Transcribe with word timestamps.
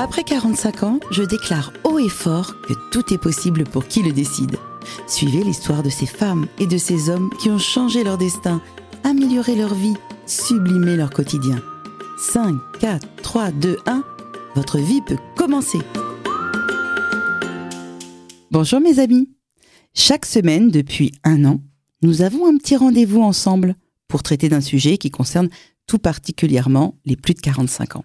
Après 0.00 0.22
45 0.22 0.82
ans, 0.84 1.00
je 1.10 1.24
déclare 1.24 1.72
haut 1.82 1.98
et 1.98 2.08
fort 2.08 2.60
que 2.60 2.72
tout 2.92 3.12
est 3.12 3.18
possible 3.18 3.64
pour 3.64 3.88
qui 3.88 4.00
le 4.04 4.12
décide. 4.12 4.54
Suivez 5.08 5.42
l'histoire 5.42 5.82
de 5.82 5.90
ces 5.90 6.06
femmes 6.06 6.46
et 6.60 6.68
de 6.68 6.78
ces 6.78 7.10
hommes 7.10 7.30
qui 7.40 7.50
ont 7.50 7.58
changé 7.58 8.04
leur 8.04 8.16
destin, 8.16 8.62
amélioré 9.02 9.56
leur 9.56 9.74
vie, 9.74 9.96
sublimé 10.24 10.94
leur 10.94 11.10
quotidien. 11.10 11.60
5, 12.16 12.54
4, 12.78 13.08
3, 13.22 13.50
2, 13.50 13.78
1, 13.86 14.04
votre 14.54 14.78
vie 14.78 15.00
peut 15.04 15.18
commencer. 15.36 15.80
Bonjour 18.52 18.78
mes 18.78 19.00
amis. 19.00 19.28
Chaque 19.94 20.26
semaine, 20.26 20.70
depuis 20.70 21.10
un 21.24 21.44
an, 21.44 21.60
nous 22.02 22.22
avons 22.22 22.46
un 22.46 22.56
petit 22.56 22.76
rendez-vous 22.76 23.22
ensemble 23.22 23.74
pour 24.06 24.22
traiter 24.22 24.48
d'un 24.48 24.60
sujet 24.60 24.96
qui 24.96 25.10
concerne 25.10 25.48
tout 25.88 25.98
particulièrement 25.98 26.94
les 27.04 27.16
plus 27.16 27.34
de 27.34 27.40
45 27.40 27.96
ans. 27.96 28.04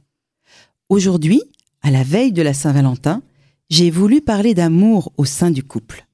Aujourd'hui, 0.89 1.41
à 1.83 1.91
la 1.91 2.03
veille 2.03 2.31
de 2.31 2.41
la 2.41 2.53
Saint-Valentin, 2.53 3.21
j'ai 3.69 3.91
voulu 3.91 4.21
parler 4.21 4.53
d'amour 4.53 5.11
au 5.17 5.25
sein 5.25 5.51
du 5.51 5.63
couple. 5.63 6.07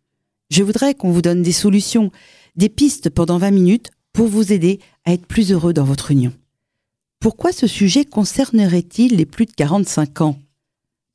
Je 0.49 0.63
voudrais 0.63 0.95
qu'on 0.95 1.11
vous 1.11 1.21
donne 1.21 1.43
des 1.43 1.51
solutions, 1.51 2.11
des 2.55 2.69
pistes 2.69 3.09
pendant 3.09 3.37
20 3.37 3.51
minutes 3.51 3.91
pour 4.11 4.27
vous 4.27 4.51
aider 4.51 4.79
à 5.05 5.13
être 5.13 5.27
plus 5.27 5.51
heureux 5.51 5.73
dans 5.73 5.83
votre 5.83 6.11
union. 6.11 6.33
Pourquoi 7.19 7.51
ce 7.51 7.67
sujet 7.67 8.03
concernerait-il 8.03 9.15
les 9.15 9.25
plus 9.25 9.45
de 9.45 9.51
45 9.51 10.21
ans? 10.21 10.39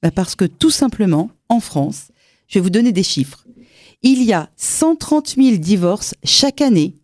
Bah 0.02 0.10
Parce 0.10 0.36
que 0.36 0.44
tout 0.44 0.70
simplement, 0.70 1.30
en 1.48 1.60
France, 1.60 2.08
je 2.46 2.58
vais 2.58 2.62
vous 2.62 2.70
donner 2.70 2.92
des 2.92 3.02
chiffres. 3.02 3.44
Il 4.02 4.22
y 4.22 4.32
a 4.32 4.50
130 4.56 5.34
000 5.36 5.56
divorces 5.56 6.14
chaque 6.22 6.60
année 6.60 6.94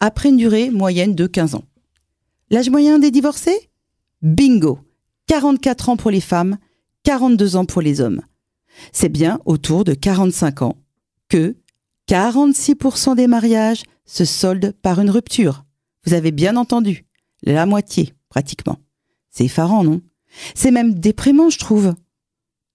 après 0.00 0.28
une 0.28 0.36
durée 0.36 0.70
moyenne 0.70 1.14
de 1.14 1.26
15 1.26 1.54
ans. 1.54 1.64
L'âge 2.50 2.70
moyen 2.70 2.98
des 2.98 3.10
divorcés? 3.10 3.70
Bingo 4.20 4.78
44 5.26 5.88
ans 5.88 5.96
pour 5.96 6.10
les 6.10 6.20
femmes, 6.20 6.58
42 7.04 7.56
ans 7.56 7.64
pour 7.64 7.82
les 7.82 8.00
hommes. 8.00 8.22
C'est 8.92 9.08
bien 9.08 9.40
autour 9.44 9.84
de 9.84 9.94
45 9.94 10.62
ans 10.62 10.76
que 11.28 11.56
46% 12.08 13.16
des 13.16 13.26
mariages 13.26 13.82
se 14.04 14.24
soldent 14.24 14.72
par 14.82 15.00
une 15.00 15.10
rupture. 15.10 15.64
Vous 16.04 16.14
avez 16.14 16.32
bien 16.32 16.56
entendu, 16.56 17.06
la 17.42 17.66
moitié 17.66 18.14
pratiquement. 18.28 18.78
C'est 19.30 19.44
effarant, 19.44 19.84
non? 19.84 20.00
C'est 20.54 20.70
même 20.70 20.94
déprimant, 20.94 21.50
je 21.50 21.58
trouve. 21.58 21.94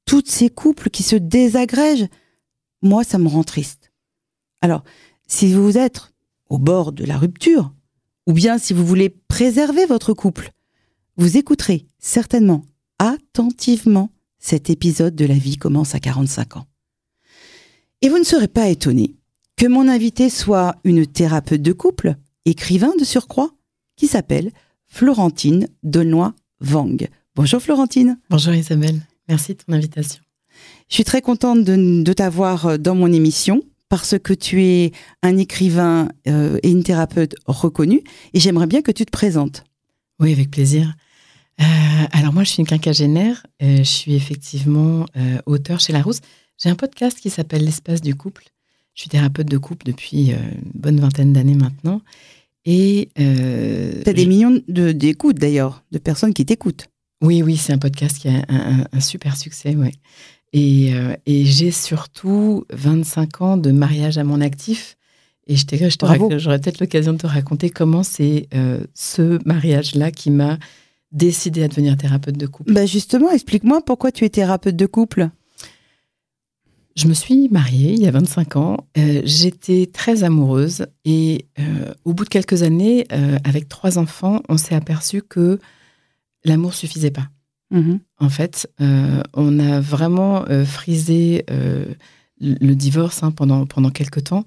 Toutes 0.05 0.29
ces 0.29 0.49
couples 0.49 0.89
qui 0.89 1.03
se 1.03 1.15
désagrègent, 1.15 2.07
moi, 2.81 3.03
ça 3.03 3.17
me 3.17 3.27
rend 3.27 3.43
triste. 3.43 3.91
Alors, 4.61 4.83
si 5.27 5.53
vous 5.53 5.77
êtes 5.77 6.13
au 6.49 6.57
bord 6.57 6.91
de 6.93 7.03
la 7.03 7.17
rupture, 7.17 7.73
ou 8.25 8.33
bien 8.33 8.57
si 8.57 8.73
vous 8.73 8.85
voulez 8.85 9.09
préserver 9.09 9.85
votre 9.85 10.13
couple, 10.13 10.51
vous 11.17 11.37
écouterez 11.37 11.87
certainement 11.99 12.63
attentivement 12.99 14.11
cet 14.39 14.69
épisode 14.69 15.15
de 15.15 15.25
la 15.25 15.35
vie 15.35 15.57
commence 15.57 15.95
à 15.95 15.99
45 15.99 16.57
ans. 16.57 16.65
Et 18.01 18.09
vous 18.09 18.19
ne 18.19 18.23
serez 18.23 18.47
pas 18.47 18.69
étonné 18.69 19.15
que 19.55 19.65
mon 19.65 19.87
invité 19.87 20.29
soit 20.29 20.75
une 20.83 21.07
thérapeute 21.07 21.61
de 21.61 21.73
couple, 21.73 22.15
écrivain 22.45 22.93
de 22.99 23.03
surcroît, 23.03 23.51
qui 23.95 24.07
s'appelle 24.07 24.51
Florentine 24.85 25.67
Dolnoy 25.83 26.31
Wang. 26.61 27.07
Bonjour 27.35 27.61
Florentine. 27.61 28.19
Bonjour 28.29 28.53
Isabelle, 28.53 29.01
merci 29.27 29.53
de 29.53 29.57
ton 29.57 29.73
invitation. 29.73 30.21
Je 30.89 30.95
suis 30.95 31.03
très 31.03 31.21
contente 31.21 31.63
de, 31.63 32.13
t'avoir 32.13 32.79
dans 32.79 32.95
mon 32.95 33.11
émission 33.11 33.61
parce 33.89 34.17
que 34.19 34.33
tu 34.33 34.63
es 34.63 34.91
un 35.23 35.37
écrivain 35.37 36.09
euh, 36.27 36.59
et 36.63 36.71
une 36.71 36.83
thérapeute 36.83 37.35
reconnue 37.45 38.03
et 38.33 38.39
j'aimerais 38.39 38.67
bien 38.67 38.81
que 38.81 38.91
tu 38.91 39.05
te 39.05 39.11
présentes. 39.11 39.63
Oui, 40.19 40.31
avec 40.31 40.51
plaisir. 40.51 40.93
Euh, 41.61 41.63
alors 42.11 42.33
moi, 42.33 42.43
je 42.43 42.49
suis 42.49 42.59
une 42.61 42.67
quinquagénaire. 42.67 43.45
Euh, 43.61 43.77
je 43.77 43.83
suis 43.83 44.15
effectivement 44.15 45.05
euh, 45.15 45.39
auteur 45.45 45.79
chez 45.79 45.93
Larousse. 45.93 46.21
J'ai 46.61 46.69
un 46.69 46.75
podcast 46.75 47.19
qui 47.19 47.29
s'appelle 47.29 47.63
L'espace 47.63 48.01
du 48.01 48.15
couple. 48.15 48.45
Je 48.93 49.01
suis 49.01 49.09
thérapeute 49.09 49.47
de 49.47 49.57
couple 49.57 49.85
depuis 49.85 50.31
une 50.31 50.71
bonne 50.73 50.99
vingtaine 50.99 51.31
d'années 51.31 51.53
maintenant. 51.53 52.01
Et 52.65 53.11
tu 53.15 54.09
as 54.09 54.13
des 54.13 54.25
millions 54.25 54.59
d'écoutes 54.67 55.37
d'ailleurs, 55.37 55.83
de 55.91 55.99
personnes 55.99 56.33
qui 56.33 56.45
t'écoutent. 56.45 56.87
Oui, 57.21 57.43
oui, 57.43 57.57
c'est 57.57 57.73
un 57.73 57.77
podcast 57.77 58.17
qui 58.17 58.27
a 58.27 58.43
un, 58.49 58.99
super 58.99 59.37
succès, 59.37 59.75
ouais. 59.75 59.93
Et, 60.51 60.93
et 61.27 61.45
j'ai 61.45 61.69
surtout 61.69 62.65
25 62.73 63.41
ans 63.41 63.57
de 63.57 63.71
mariage 63.71 64.17
à 64.17 64.23
mon 64.23 64.41
actif. 64.41 64.97
Et 65.45 65.55
je 65.55 65.63
j'aurais 65.69 66.59
peut-être 66.59 66.79
l'occasion 66.79 67.13
de 67.13 67.19
te 67.19 67.27
raconter 67.27 67.69
comment 67.69 68.01
c'est 68.01 68.49
ce 68.95 69.37
mariage-là 69.47 70.09
qui 70.09 70.31
m'a 70.31 70.57
décidé 71.11 71.63
à 71.63 71.67
devenir 71.67 71.97
thérapeute 71.97 72.37
de 72.37 72.47
couple 72.47 72.73
bah 72.73 72.85
Justement, 72.85 73.31
explique-moi 73.31 73.81
pourquoi 73.85 74.11
tu 74.11 74.25
es 74.25 74.29
thérapeute 74.29 74.75
de 74.75 74.85
couple. 74.85 75.29
Je 76.97 77.07
me 77.07 77.13
suis 77.13 77.47
mariée 77.49 77.93
il 77.93 78.01
y 78.01 78.07
a 78.07 78.11
25 78.11 78.55
ans. 78.55 78.87
Euh, 78.97 79.21
j'étais 79.23 79.87
très 79.91 80.23
amoureuse 80.23 80.87
et 81.05 81.45
euh, 81.59 81.93
au 82.05 82.13
bout 82.13 82.23
de 82.23 82.29
quelques 82.29 82.63
années, 82.63 83.05
euh, 83.11 83.37
avec 83.43 83.69
trois 83.69 83.99
enfants, 83.99 84.41
on 84.49 84.57
s'est 84.57 84.73
aperçu 84.73 85.21
que 85.21 85.59
l'amour 86.43 86.73
suffisait 86.73 87.11
pas. 87.11 87.29
Mm-hmm. 87.71 87.99
En 88.19 88.29
fait, 88.29 88.67
on 88.79 89.59
a 89.59 89.79
vraiment 89.81 90.45
frisé 90.65 91.45
le 92.39 92.73
divorce 92.75 93.23
hein, 93.23 93.31
pendant, 93.31 93.65
pendant 93.65 93.89
quelques 93.89 94.23
temps. 94.23 94.45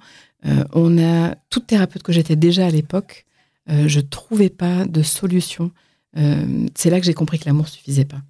on 0.73 0.99
a, 0.99 1.35
toute 1.51 1.67
thérapeute 1.67 2.03
que 2.03 2.13
j'étais 2.13 2.37
déjà 2.37 2.67
à 2.67 2.71
l'époque, 2.71 3.27
je 3.69 4.01
trouvais 4.01 4.49
pas 4.49 4.87
de 4.87 5.03
solution 5.03 5.71
euh, 6.17 6.67
c'est 6.75 6.91
là 6.91 7.01
que 7.01 7.07
j'ai 7.07 7.15
compris 7.15 7.39
que 7.39 7.47
l'amour 7.47 7.69
suffisait 7.69 8.05
pas. 8.05 8.21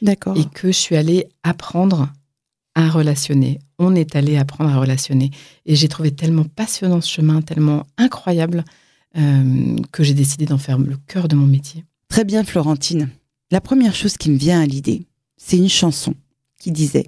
D'accord. 0.00 0.36
Et 0.36 0.44
que 0.44 0.68
je 0.68 0.76
suis 0.76 0.96
allée 0.96 1.28
apprendre 1.42 2.12
à 2.74 2.88
relationner. 2.88 3.60
On 3.78 3.94
est 3.94 4.16
allé 4.16 4.36
apprendre 4.36 4.70
à 4.70 4.78
relationner. 4.78 5.30
Et 5.66 5.74
j'ai 5.74 5.88
trouvé 5.88 6.10
tellement 6.10 6.44
passionnant 6.44 7.00
ce 7.00 7.10
chemin, 7.10 7.42
tellement 7.42 7.86
incroyable, 7.98 8.64
euh, 9.16 9.76
que 9.92 10.02
j'ai 10.02 10.14
décidé 10.14 10.46
d'en 10.46 10.58
faire 10.58 10.78
le 10.78 10.96
cœur 11.06 11.28
de 11.28 11.36
mon 11.36 11.46
métier. 11.46 11.84
Très 12.08 12.24
bien, 12.24 12.44
Florentine. 12.44 13.10
La 13.50 13.60
première 13.60 13.94
chose 13.94 14.16
qui 14.16 14.30
me 14.30 14.36
vient 14.36 14.60
à 14.60 14.66
l'idée, 14.66 15.06
c'est 15.36 15.58
une 15.58 15.68
chanson 15.68 16.14
qui 16.58 16.72
disait 16.72 17.06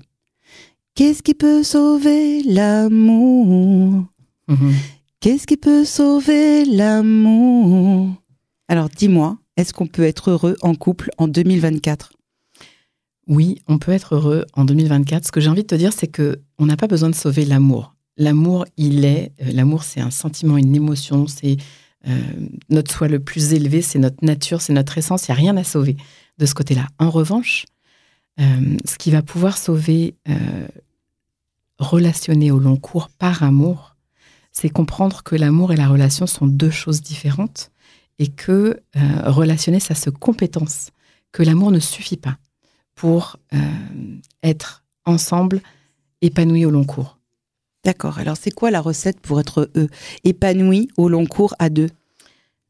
Qu'est-ce 0.94 1.22
qui 1.22 1.34
peut 1.34 1.62
sauver 1.62 2.42
l'amour? 2.42 4.04
Mhm. 4.48 4.74
Qu'est-ce 5.20 5.46
qui 5.46 5.56
peut 5.56 5.84
sauver 5.84 6.64
l'amour? 6.66 8.10
Alors 8.68 8.88
dis-moi, 8.90 9.38
est-ce 9.56 9.72
qu'on 9.72 9.86
peut 9.86 10.04
être 10.04 10.30
heureux 10.30 10.56
en 10.62 10.74
couple 10.74 11.10
en 11.18 11.28
2024 11.28 12.12
Oui, 13.28 13.62
on 13.68 13.78
peut 13.78 13.92
être 13.92 14.16
heureux 14.16 14.46
en 14.54 14.64
2024. 14.64 15.26
Ce 15.26 15.32
que 15.32 15.40
j'ai 15.40 15.48
envie 15.48 15.62
de 15.62 15.68
te 15.68 15.74
dire, 15.74 15.92
c'est 15.92 16.08
que 16.08 16.40
on 16.58 16.66
n'a 16.66 16.76
pas 16.76 16.88
besoin 16.88 17.10
de 17.10 17.14
sauver 17.14 17.44
l'amour. 17.44 17.94
L'amour, 18.16 18.64
il 18.76 19.04
est. 19.04 19.32
Euh, 19.42 19.52
l'amour, 19.52 19.84
c'est 19.84 20.00
un 20.00 20.10
sentiment, 20.10 20.56
une 20.56 20.74
émotion. 20.74 21.26
C'est 21.26 21.56
euh, 22.06 22.20
notre 22.68 22.92
soi 22.92 23.08
le 23.08 23.20
plus 23.20 23.52
élevé. 23.52 23.82
C'est 23.82 23.98
notre 23.98 24.24
nature, 24.24 24.60
c'est 24.60 24.72
notre 24.72 24.98
essence. 24.98 25.28
Il 25.28 25.32
n'y 25.32 25.38
a 25.38 25.40
rien 25.40 25.56
à 25.56 25.64
sauver 25.64 25.96
de 26.38 26.46
ce 26.46 26.54
côté-là. 26.54 26.88
En 26.98 27.10
revanche, 27.10 27.66
euh, 28.40 28.76
ce 28.84 28.98
qui 28.98 29.10
va 29.10 29.22
pouvoir 29.22 29.56
sauver, 29.56 30.16
relationner 31.78 32.50
au 32.50 32.58
long 32.58 32.76
cours 32.76 33.08
par 33.08 33.42
amour, 33.42 33.94
c'est 34.52 34.68
comprendre 34.68 35.22
que 35.22 35.36
l'amour 35.36 35.72
et 35.72 35.76
la 35.76 35.88
relation 35.88 36.26
sont 36.26 36.46
deux 36.46 36.70
choses 36.70 37.02
différentes 37.02 37.70
et 38.18 38.28
que 38.28 38.80
euh, 38.96 39.00
relationner, 39.30 39.80
ça 39.80 39.94
se 39.94 40.10
compétence, 40.10 40.90
que 41.32 41.42
l'amour 41.42 41.70
ne 41.70 41.80
suffit 41.80 42.16
pas 42.16 42.38
pour 42.94 43.36
euh, 43.52 43.58
être 44.42 44.84
ensemble, 45.04 45.60
épanoui 46.20 46.64
au 46.64 46.70
long 46.70 46.84
cours. 46.84 47.18
D'accord. 47.84 48.18
Alors, 48.18 48.36
c'est 48.36 48.52
quoi 48.52 48.70
la 48.70 48.80
recette 48.80 49.20
pour 49.20 49.40
être 49.40 49.70
eux, 49.76 49.88
épanoui 50.22 50.88
au 50.96 51.08
long 51.08 51.26
cours 51.26 51.54
à 51.58 51.68
deux? 51.68 51.90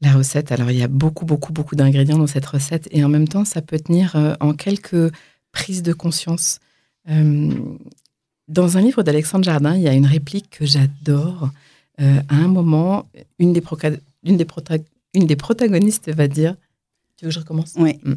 La 0.00 0.12
recette, 0.12 0.50
alors 0.50 0.70
il 0.70 0.78
y 0.78 0.82
a 0.82 0.88
beaucoup, 0.88 1.24
beaucoup, 1.24 1.52
beaucoup 1.52 1.76
d'ingrédients 1.76 2.18
dans 2.18 2.26
cette 2.26 2.46
recette 2.46 2.88
et 2.90 3.04
en 3.04 3.08
même 3.08 3.28
temps, 3.28 3.44
ça 3.44 3.62
peut 3.62 3.78
tenir 3.78 4.16
euh, 4.16 4.34
en 4.40 4.54
quelques 4.54 5.12
prises 5.52 5.82
de 5.82 5.92
conscience. 5.92 6.58
dans 7.06 8.76
un 8.76 8.80
livre 8.80 9.02
d'Alexandre 9.02 9.44
Jardin, 9.44 9.76
il 9.76 9.82
y 9.82 9.88
a 9.88 9.92
une 9.92 10.06
réplique 10.06 10.50
que 10.50 10.66
j'adore. 10.66 11.50
à 11.98 12.34
un 12.34 12.48
moment, 12.48 13.08
une 13.38 13.52
des, 13.52 13.62
une 14.24 14.36
des, 14.36 14.44
une 15.14 15.26
des 15.26 15.36
protagonistes 15.36 16.10
va 16.10 16.28
dire 16.28 16.56
Tu 17.16 17.24
veux 17.24 17.30
que 17.30 17.34
je 17.34 17.40
recommence? 17.40 17.74
Oui. 17.76 17.98
Mm. 18.02 18.14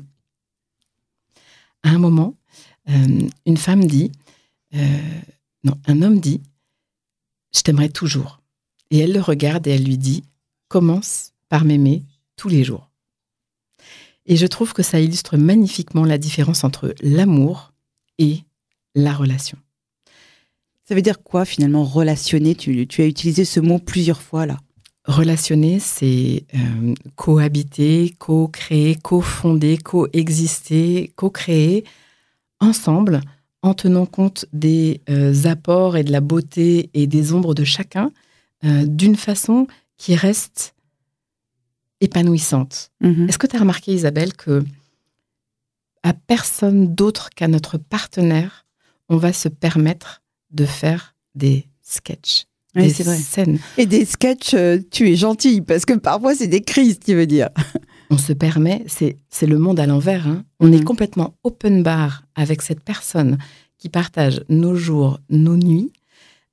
À 1.83 1.89
un 1.89 1.99
moment, 1.99 2.35
euh, 2.89 3.27
une 3.45 3.57
femme 3.57 3.85
dit 3.85 4.11
euh, 4.75 5.19
Non, 5.63 5.77
un 5.85 6.01
homme 6.01 6.19
dit 6.19 6.41
Je 7.55 7.61
t'aimerai 7.61 7.89
toujours. 7.89 8.41
Et 8.89 8.99
elle 8.99 9.13
le 9.13 9.21
regarde 9.21 9.67
et 9.67 9.71
elle 9.71 9.83
lui 9.83 9.97
dit 9.97 10.23
Commence 10.67 11.33
par 11.49 11.63
m'aimer 11.63 12.03
tous 12.35 12.49
les 12.49 12.63
jours. 12.63 12.89
Et 14.25 14.35
je 14.35 14.45
trouve 14.45 14.73
que 14.73 14.83
ça 14.83 14.99
illustre 14.99 15.37
magnifiquement 15.37 16.03
la 16.03 16.17
différence 16.17 16.63
entre 16.65 16.93
l'amour 17.01 17.73
et 18.17 18.43
la 18.93 19.13
relation. 19.13 19.57
Ça 20.83 20.95
veut 20.95 21.01
dire 21.01 21.23
quoi 21.23 21.45
finalement 21.45 21.83
relationner? 21.85 22.55
Tu, 22.55 22.87
tu 22.87 23.01
as 23.01 23.05
utilisé 23.05 23.45
ce 23.45 23.59
mot 23.59 23.79
plusieurs 23.79 24.21
fois 24.21 24.45
là. 24.45 24.57
Relationner, 25.07 25.79
c'est 25.79 26.45
euh, 26.53 26.93
cohabiter, 27.15 28.13
co-créer, 28.19 28.95
co-fonder, 28.95 29.77
co-exister, 29.77 31.11
co-créer 31.15 31.85
ensemble, 32.59 33.21
en 33.61 33.73
tenant 33.73 34.05
compte 34.05 34.45
des 34.53 35.01
apports 35.45 35.97
et 35.97 36.03
de 36.03 36.11
la 36.11 36.21
beauté 36.21 36.89
et 36.93 37.07
des 37.07 37.33
ombres 37.33 37.55
de 37.55 37.63
chacun, 37.63 38.11
d'une 38.63 39.15
façon 39.15 39.67
qui 39.97 40.15
reste 40.15 40.75
épanouissante. 42.01 42.91
Mhm. 43.01 43.29
Est-ce 43.29 43.37
que 43.37 43.47
tu 43.47 43.55
as 43.55 43.59
remarqué, 43.59 43.93
Isabelle, 43.93 44.33
que 44.33 44.63
à 46.03 46.13
personne 46.13 46.93
d'autre 46.95 47.29
qu'à 47.31 47.47
notre 47.47 47.77
partenaire, 47.77 48.65
on 49.09 49.17
va 49.17 49.33
se 49.33 49.49
permettre 49.49 50.21
de 50.51 50.65
faire 50.65 51.15
des 51.35 51.67
sketchs, 51.81 52.46
Oui, 52.77 52.93
des 52.93 53.03
vrai. 53.03 53.17
scènes. 53.17 53.59
Et 53.77 53.85
des 53.85 54.05
sketchs, 54.05 54.53
euh, 54.53 54.79
tu 54.91 55.09
es 55.09 55.15
gentil, 55.15 55.61
parce 55.61 55.85
que 55.85 55.93
parfois 55.93 56.35
c'est 56.35 56.47
des 56.47 56.61
crises, 56.61 56.99
tu 56.99 57.13
veux 57.15 57.27
dire. 57.27 57.49
On 58.09 58.17
se 58.17 58.31
permet, 58.33 58.85
c'est 58.87 59.17
le 59.47 59.57
monde 59.59 59.79
à 59.79 59.85
l'envers. 59.85 60.27
hein. 60.27 60.43
On 60.61 60.71
est 60.71 60.77
Mhm. 60.77 60.83
complètement 60.85 61.35
open 61.43 61.83
bar 61.83 62.23
avec 62.35 62.61
cette 62.61 62.81
personne 62.83 63.37
qui 63.77 63.89
partage 63.89 64.41
nos 64.49 64.75
jours, 64.75 65.19
nos 65.29 65.57
nuits. 65.57 65.91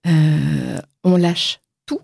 Euh, 0.07 0.79
on 1.05 1.17
lâche 1.17 1.61
tout. 1.87 2.01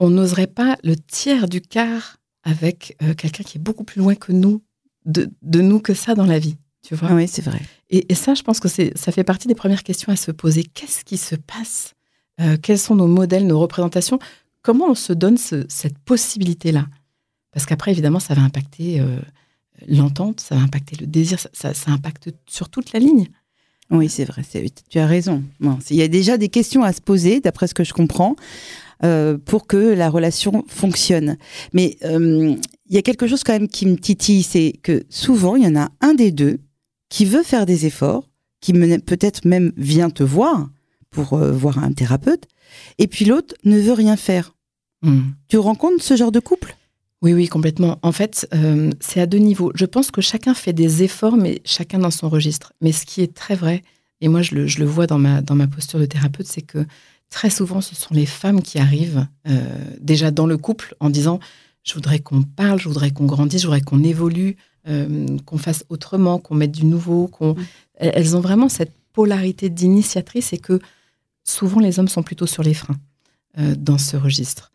On 0.00 0.10
n'oserait 0.10 0.46
pas 0.46 0.76
le 0.84 0.96
tiers 0.96 1.48
du 1.48 1.60
quart 1.60 2.18
avec 2.44 2.96
euh, 3.02 3.14
quelqu'un 3.14 3.42
qui 3.42 3.58
est 3.58 3.60
beaucoup 3.60 3.84
plus 3.84 4.00
loin 4.00 4.14
que 4.14 4.32
nous, 4.32 4.62
de, 5.06 5.28
de 5.42 5.60
nous 5.60 5.80
que 5.80 5.94
ça 5.94 6.14
dans 6.14 6.26
la 6.26 6.38
vie. 6.38 6.56
Tu 6.86 6.94
vois 6.94 7.12
oui, 7.12 7.26
c'est 7.26 7.42
vrai. 7.44 7.60
Et, 7.90 8.12
et 8.12 8.14
ça, 8.14 8.34
je 8.34 8.42
pense 8.42 8.60
que 8.60 8.68
ça 8.68 9.12
fait 9.12 9.24
partie 9.24 9.48
des 9.48 9.54
premières 9.54 9.82
questions 9.82 10.12
à 10.12 10.16
se 10.16 10.30
poser. 10.30 10.62
Qu'est-ce 10.64 11.04
qui 11.04 11.16
se 11.16 11.34
passe 11.34 11.94
Euh, 12.40 12.56
Quels 12.60 12.78
sont 12.78 12.96
nos 12.96 13.06
modèles, 13.06 13.46
nos 13.46 13.58
représentations? 13.60 14.18
Comment 14.62 14.86
on 14.90 14.94
se 14.94 15.12
donne 15.12 15.36
ce- 15.38 15.64
cette 15.68 15.98
possibilité-là? 15.98 16.86
Parce 17.52 17.66
qu'après, 17.66 17.92
évidemment, 17.92 18.20
ça 18.20 18.34
va 18.34 18.42
impacter 18.42 19.00
euh, 19.00 19.20
l'entente, 19.86 20.40
ça 20.40 20.54
va 20.56 20.62
impacter 20.62 20.96
le 21.00 21.06
désir, 21.06 21.38
ça, 21.52 21.72
impacte 21.86 22.30
sur 22.46 22.68
toute 22.68 22.92
la 22.92 22.98
ligne. 22.98 23.28
Oui, 23.90 24.08
c'est 24.08 24.24
vrai, 24.24 24.42
tu 24.88 24.98
as 24.98 25.06
raison. 25.06 25.44
Il 25.90 25.96
y 25.96 26.02
a 26.02 26.08
déjà 26.08 26.38
des 26.38 26.48
questions 26.48 26.82
à 26.82 26.92
se 26.92 27.00
poser, 27.02 27.40
d'après 27.40 27.66
ce 27.68 27.74
que 27.74 27.84
je 27.84 27.92
comprends, 27.92 28.34
euh, 29.04 29.36
pour 29.36 29.66
que 29.66 29.76
la 29.76 30.08
relation 30.08 30.64
fonctionne. 30.68 31.36
Mais 31.74 31.98
il 32.02 32.58
y 32.88 32.96
a 32.96 33.02
quelque 33.02 33.26
chose 33.26 33.44
quand 33.44 33.52
même 33.52 33.68
qui 33.68 33.86
me 33.86 33.96
titille, 33.96 34.42
c'est 34.42 34.72
que 34.82 35.04
souvent, 35.10 35.54
il 35.56 35.64
y 35.64 35.66
en 35.66 35.76
a 35.76 35.90
un 36.00 36.14
des 36.14 36.32
deux 36.32 36.58
qui 37.10 37.26
veut 37.26 37.42
faire 37.42 37.66
des 37.66 37.84
efforts, 37.86 38.28
qui 38.60 38.72
peut-être 38.72 39.44
même 39.44 39.72
vient 39.76 40.08
te 40.10 40.22
voir 40.24 40.70
pour 41.14 41.34
euh, 41.34 41.52
voir 41.52 41.78
un 41.78 41.92
thérapeute, 41.92 42.44
et 42.98 43.06
puis 43.06 43.24
l'autre 43.24 43.54
ne 43.64 43.78
veut 43.78 43.92
rien 43.92 44.16
faire. 44.16 44.54
Hmm. 45.02 45.30
Tu 45.48 45.58
rencontres 45.58 46.02
ce 46.02 46.16
genre 46.16 46.32
de 46.32 46.40
couple? 46.40 46.76
Oui, 47.22 47.32
oui, 47.32 47.48
complètement. 47.48 47.98
En 48.02 48.12
fait, 48.12 48.46
euh, 48.52 48.90
c'est 49.00 49.20
à 49.20 49.26
deux 49.26 49.38
niveaux. 49.38 49.72
Je 49.74 49.86
pense 49.86 50.10
que 50.10 50.20
chacun 50.20 50.52
fait 50.52 50.74
des 50.74 51.02
efforts, 51.02 51.36
mais 51.36 51.62
chacun 51.64 51.98
dans 51.98 52.10
son 52.10 52.28
registre. 52.28 52.74
Mais 52.82 52.92
ce 52.92 53.06
qui 53.06 53.22
est 53.22 53.32
très 53.32 53.54
vrai, 53.54 53.82
et 54.20 54.28
moi 54.28 54.42
je 54.42 54.54
le, 54.54 54.66
je 54.66 54.78
le 54.80 54.84
vois 54.84 55.06
dans 55.06 55.18
ma, 55.18 55.40
dans 55.40 55.54
ma 55.54 55.66
posture 55.66 55.98
de 55.98 56.06
thérapeute, 56.06 56.46
c'est 56.46 56.62
que 56.62 56.84
très 57.30 57.50
souvent, 57.50 57.80
ce 57.80 57.94
sont 57.94 58.12
les 58.12 58.26
femmes 58.26 58.60
qui 58.60 58.78
arrivent 58.78 59.26
euh, 59.48 59.62
déjà 60.00 60.30
dans 60.30 60.46
le 60.46 60.58
couple 60.58 60.94
en 61.00 61.08
disant, 61.08 61.40
je 61.82 61.94
voudrais 61.94 62.18
qu'on 62.18 62.42
parle, 62.42 62.78
je 62.78 62.88
voudrais 62.88 63.10
qu'on 63.10 63.26
grandisse, 63.26 63.62
je 63.62 63.66
voudrais 63.66 63.80
qu'on 63.80 64.02
évolue, 64.02 64.56
euh, 64.88 65.26
qu'on 65.46 65.58
fasse 65.58 65.84
autrement, 65.88 66.38
qu'on 66.38 66.54
mette 66.54 66.72
du 66.72 66.84
nouveau. 66.84 67.28
qu'on 67.28 67.54
Mm. 67.54 67.64
Elles 67.96 68.12
elles 68.16 68.36
ont 68.36 68.40
vraiment 68.40 68.68
cette 68.68 68.92
polarité 69.12 69.70
d'initiatrice 69.70 70.52
et 70.52 70.58
que 70.58 70.78
souvent 71.44 71.80
les 71.80 71.98
hommes 71.98 72.08
sont 72.08 72.22
plutôt 72.22 72.46
sur 72.46 72.62
les 72.62 72.74
freins 72.74 72.98
euh, 73.58 73.74
dans 73.76 73.98
ce 73.98 74.16
registre. 74.16 74.72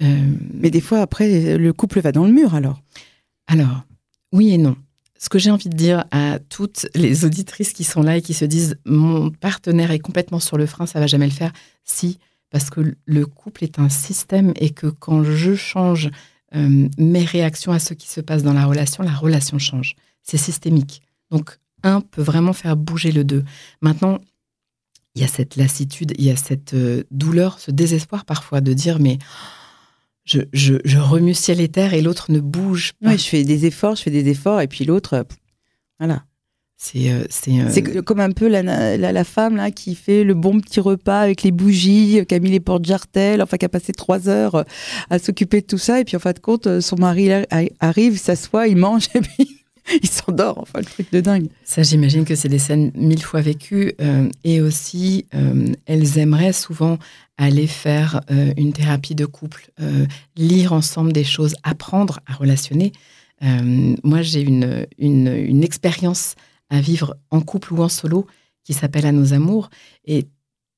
Euh, 0.00 0.34
Mais 0.54 0.70
des 0.70 0.80
fois, 0.80 1.00
après, 1.00 1.58
le 1.58 1.72
couple 1.72 2.00
va 2.00 2.12
dans 2.12 2.24
le 2.24 2.32
mur 2.32 2.54
alors. 2.54 2.80
alors, 3.46 3.82
oui 4.32 4.50
et 4.50 4.58
non. 4.58 4.76
Ce 5.18 5.28
que 5.28 5.38
j'ai 5.38 5.50
envie 5.52 5.68
de 5.68 5.76
dire 5.76 6.04
à 6.10 6.40
toutes 6.40 6.88
les 6.94 7.24
auditrices 7.24 7.72
qui 7.72 7.84
sont 7.84 8.02
là 8.02 8.16
et 8.16 8.22
qui 8.22 8.34
se 8.34 8.44
disent 8.44 8.76
mon 8.84 9.30
partenaire 9.30 9.92
est 9.92 10.00
complètement 10.00 10.40
sur 10.40 10.56
le 10.56 10.66
frein, 10.66 10.86
ça 10.86 10.98
va 10.98 11.06
jamais 11.06 11.26
le 11.26 11.32
faire. 11.32 11.52
Si, 11.84 12.18
parce 12.50 12.70
que 12.70 12.96
le 13.04 13.26
couple 13.26 13.62
est 13.62 13.78
un 13.78 13.88
système 13.88 14.52
et 14.56 14.70
que 14.70 14.88
quand 14.88 15.22
je 15.22 15.54
change 15.54 16.10
euh, 16.54 16.88
mes 16.98 17.24
réactions 17.24 17.72
à 17.72 17.78
ce 17.78 17.94
qui 17.94 18.08
se 18.08 18.20
passe 18.20 18.42
dans 18.42 18.52
la 18.52 18.66
relation, 18.66 19.04
la 19.04 19.14
relation 19.14 19.58
change. 19.58 19.94
C'est 20.22 20.38
systémique. 20.38 21.02
Donc, 21.30 21.58
un 21.82 22.00
peut 22.00 22.22
vraiment 22.22 22.52
faire 22.52 22.76
bouger 22.76 23.12
le 23.12 23.24
deux. 23.24 23.44
Maintenant, 23.80 24.18
il 25.14 25.22
y 25.22 25.24
a 25.24 25.28
cette 25.28 25.56
lassitude, 25.56 26.12
il 26.18 26.24
y 26.24 26.30
a 26.30 26.36
cette 26.36 26.74
euh, 26.74 27.04
douleur, 27.10 27.58
ce 27.58 27.70
désespoir 27.70 28.24
parfois 28.24 28.60
de 28.60 28.72
dire 28.72 28.98
mais 28.98 29.18
je, 30.24 30.40
je, 30.52 30.74
je 30.84 30.98
remue 30.98 31.34
ciel 31.34 31.60
et 31.60 31.68
terre 31.68 31.94
et 31.94 32.02
l'autre 32.02 32.30
ne 32.30 32.40
bouge 32.40 32.92
pas. 33.02 33.10
Oui, 33.10 33.18
je 33.18 33.24
fais 33.24 33.44
des 33.44 33.66
efforts, 33.66 33.96
je 33.96 34.02
fais 34.02 34.10
des 34.10 34.28
efforts, 34.28 34.60
et 34.60 34.68
puis 34.68 34.84
l'autre, 34.84 35.14
euh, 35.14 35.22
voilà. 35.98 36.24
C'est 36.76 37.12
euh, 37.12 37.24
c'est 37.30 37.52
euh, 37.60 38.02
comme 38.02 38.18
un 38.18 38.32
peu 38.32 38.48
la, 38.48 38.62
la, 38.62 38.96
la 38.96 39.24
femme 39.24 39.54
là 39.54 39.70
qui 39.70 39.94
fait 39.94 40.24
le 40.24 40.34
bon 40.34 40.58
petit 40.58 40.80
repas 40.80 41.20
avec 41.20 41.44
les 41.44 41.52
bougies, 41.52 42.24
qui 42.28 42.34
a 42.34 42.40
mis 42.40 42.50
les 42.50 42.58
portes 42.58 42.84
jartelles, 42.84 43.40
enfin 43.40 43.56
qui 43.56 43.64
a 43.64 43.68
passé 43.68 43.92
trois 43.92 44.28
heures 44.28 44.64
à 45.08 45.18
s'occuper 45.20 45.60
de 45.60 45.66
tout 45.66 45.78
ça, 45.78 46.00
et 46.00 46.04
puis 46.04 46.16
en 46.16 46.20
fin 46.20 46.32
de 46.32 46.40
compte, 46.40 46.80
son 46.80 46.96
mari 46.96 47.30
arrive, 47.78 48.18
s'assoit, 48.18 48.66
il 48.66 48.76
mange, 48.76 49.08
et 49.14 49.20
puis 49.20 49.61
il 50.02 50.08
s'endort. 50.08 50.58
Enfin, 50.58 50.80
le 50.80 50.84
truc 50.84 51.10
de 51.12 51.20
dingue. 51.20 51.48
Ça, 51.64 51.82
j'imagine 51.82 52.24
que 52.24 52.34
c'est 52.34 52.48
des 52.48 52.58
scènes 52.58 52.92
mille 52.94 53.22
fois 53.22 53.40
vécues. 53.40 53.94
euh, 54.00 54.28
et 54.44 54.60
aussi, 54.60 55.26
euh, 55.34 55.72
elles 55.86 56.18
aimeraient 56.18 56.52
souvent 56.52 56.98
aller 57.36 57.66
faire 57.66 58.20
euh, 58.30 58.52
une 58.56 58.72
thérapie 58.72 59.14
de 59.14 59.26
couple, 59.26 59.70
lire 60.36 60.72
ensemble 60.72 61.12
des 61.12 61.24
choses, 61.24 61.54
apprendre 61.62 62.20
à 62.26 62.34
relationner. 62.34 62.92
Moi, 63.40 64.22
j'ai 64.22 64.40
une, 64.40 64.86
une, 64.98 65.26
une 65.26 65.64
expérience 65.64 66.36
à 66.70 66.80
vivre 66.80 67.16
en 67.30 67.40
couple 67.40 67.74
ou 67.74 67.82
en 67.82 67.88
solo 67.88 68.28
qui 68.62 68.72
s'appelle 68.72 69.04
À 69.04 69.10
nos 69.10 69.32
amours. 69.32 69.68
Et 70.04 70.28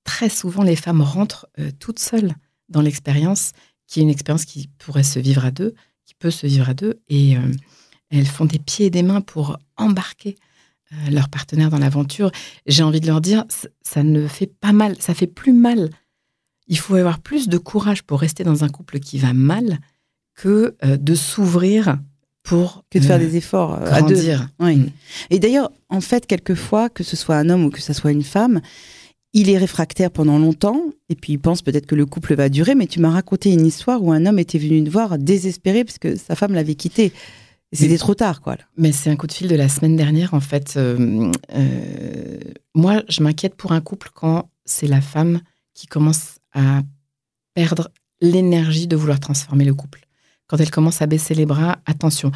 très 0.05 0.31
souvent, 0.31 0.63
les 0.63 0.77
femmes 0.77 1.03
rentrent 1.03 1.47
toutes 1.79 1.99
seules 1.99 2.33
dans 2.71 2.81
l'expérience, 2.81 3.53
qui 3.87 4.01
est 4.01 4.03
une 4.03 4.09
expérience 4.09 4.47
qui 4.47 4.71
pourrait 4.79 5.03
se 5.03 5.19
vivre 5.19 5.45
à 5.45 5.51
deux, 5.51 5.75
qui 6.07 6.15
peut 6.15 6.31
se 6.31 6.47
vivre 6.47 6.71
à 6.71 6.75
deux. 6.75 7.03
Et 7.11 7.37
elles 8.19 8.27
font 8.27 8.45
des 8.45 8.59
pieds 8.59 8.87
et 8.87 8.91
des 8.91 9.03
mains 9.03 9.21
pour 9.21 9.59
embarquer 9.77 10.37
euh, 10.93 11.11
leur 11.11 11.29
partenaire 11.29 11.71
dans 11.71 11.79
l'aventure. 11.79 12.31
J'ai 12.67 12.83
envie 12.83 13.01
de 13.01 13.07
leur 13.07 13.21
dire, 13.21 13.45
ça 13.83 14.03
ne 14.03 14.27
fait 14.27 14.47
pas 14.47 14.73
mal, 14.73 14.97
ça 15.01 15.15
fait 15.15 15.27
plus 15.27 15.53
mal. 15.53 15.91
Il 16.67 16.79
faut 16.79 16.95
avoir 16.95 17.21
plus 17.21 17.49
de 17.49 17.59
courage 17.59 18.03
pour 18.03 18.21
rester 18.21 18.45
dans 18.45 18.65
un 18.65 18.69
couple 18.69 18.99
qui 19.01 19.19
va 19.19 19.33
mal 19.33 19.79
que 20.35 20.75
euh, 20.85 20.97
de 20.97 21.15
s'ouvrir 21.15 21.99
pour 22.43 22.85
Que 22.91 22.99
de 22.99 23.05
faire 23.05 23.17
euh, 23.17 23.21
des 23.21 23.37
efforts 23.37 23.73
à 23.73 24.03
deux. 24.03 24.21
Oui. 24.61 24.77
Mm. 24.77 24.91
Et 25.31 25.39
d'ailleurs, 25.39 25.71
en 25.89 26.01
fait, 26.01 26.27
quelquefois, 26.27 26.91
que 26.91 27.03
ce 27.03 27.17
soit 27.17 27.37
un 27.37 27.49
homme 27.49 27.65
ou 27.65 27.71
que 27.71 27.81
ce 27.81 27.93
soit 27.93 28.13
une 28.13 28.23
femme, 28.23 28.61
il 29.33 29.51
est 29.51 29.59
réfractaire 29.59 30.11
pendant 30.11 30.39
longtemps, 30.39 30.81
et 31.09 31.17
puis 31.17 31.33
il 31.33 31.39
pense 31.39 31.61
peut-être 31.63 31.87
que 31.87 31.97
le 31.97 32.07
couple 32.07 32.35
va 32.35 32.49
durer, 32.49 32.77
mais 32.77 32.87
tu 32.87 33.01
m'as 33.01 33.11
raconté 33.11 33.51
une 33.51 33.67
histoire 33.67 34.03
où 34.03 34.13
un 34.13 34.27
homme 34.27 34.39
était 34.39 34.59
venu 34.59 34.85
te 34.85 34.91
voir 34.91 35.19
désespéré 35.19 35.85
parce 35.85 35.99
que 35.99 36.17
sa 36.17 36.37
femme 36.37 36.55
l'avait 36.55 36.77
quitté. 36.77 37.13
C'était 37.75 37.99
trop 37.99 38.15
tard, 38.15 38.41
quoi. 38.41 38.55
là. 38.57 38.63
Mais 38.77 38.93
c'est 38.93 39.11
un 39.11 39.17
coup 39.17 39.27
de 39.27 39.33
fil 39.33 39.49
de 39.49 39.55
la 39.57 39.69
semaine 39.69 39.97
dernière, 39.97 40.35
en 40.35 40.41
fait. 40.41 40.75
Euh, 40.77 41.31
euh, 41.55 42.39
moi, 42.75 43.03
je 43.09 43.23
m'inquiète 43.23 43.55
pour 43.55 43.73
un 43.73 43.81
couple 43.81 44.11
quand 44.15 44.49
c'est 44.65 44.87
la 44.87 45.01
femme 45.01 45.41
qui 45.75 45.87
commence 45.87 46.37
à 46.53 46.83
perdre 47.55 47.91
l'énergie 48.21 48.87
de 48.87 48.97
vouloir 48.97 49.21
transformer 49.21 49.65
le 49.65 49.75
couple. 49.75 50.07
Quand 50.47 50.59
elle 50.59 50.71
commence 50.71 51.03
à 51.03 51.07
baisser 51.07 51.35
les 51.35 51.47
bras, 51.47 51.79
attention. 51.87 52.31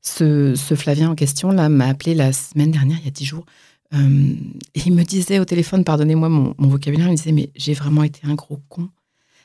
Ce, 0.00 0.54
ce 0.54 0.74
Flavien 0.74 1.10
en 1.10 1.14
question, 1.14 1.50
là, 1.50 1.68
m'a 1.68 1.86
appelé 1.86 2.14
la 2.14 2.32
semaine 2.32 2.70
dernière, 2.70 2.98
il 3.00 3.04
y 3.04 3.08
a 3.08 3.10
dix 3.10 3.24
jours. 3.24 3.46
euh, 3.94 4.34
et 4.74 4.80
il 4.86 4.92
me 4.92 5.02
disait 5.02 5.38
au 5.38 5.44
téléphone, 5.44 5.82
pardonnez-moi 5.84 6.28
mon, 6.28 6.54
mon 6.58 6.68
vocabulaire, 6.68 7.06
il 7.06 7.12
me 7.12 7.16
disait, 7.16 7.32
mais 7.32 7.50
j'ai 7.54 7.74
vraiment 7.74 8.02
été 8.02 8.20
un 8.24 8.34
gros 8.34 8.60
con. 8.68 8.88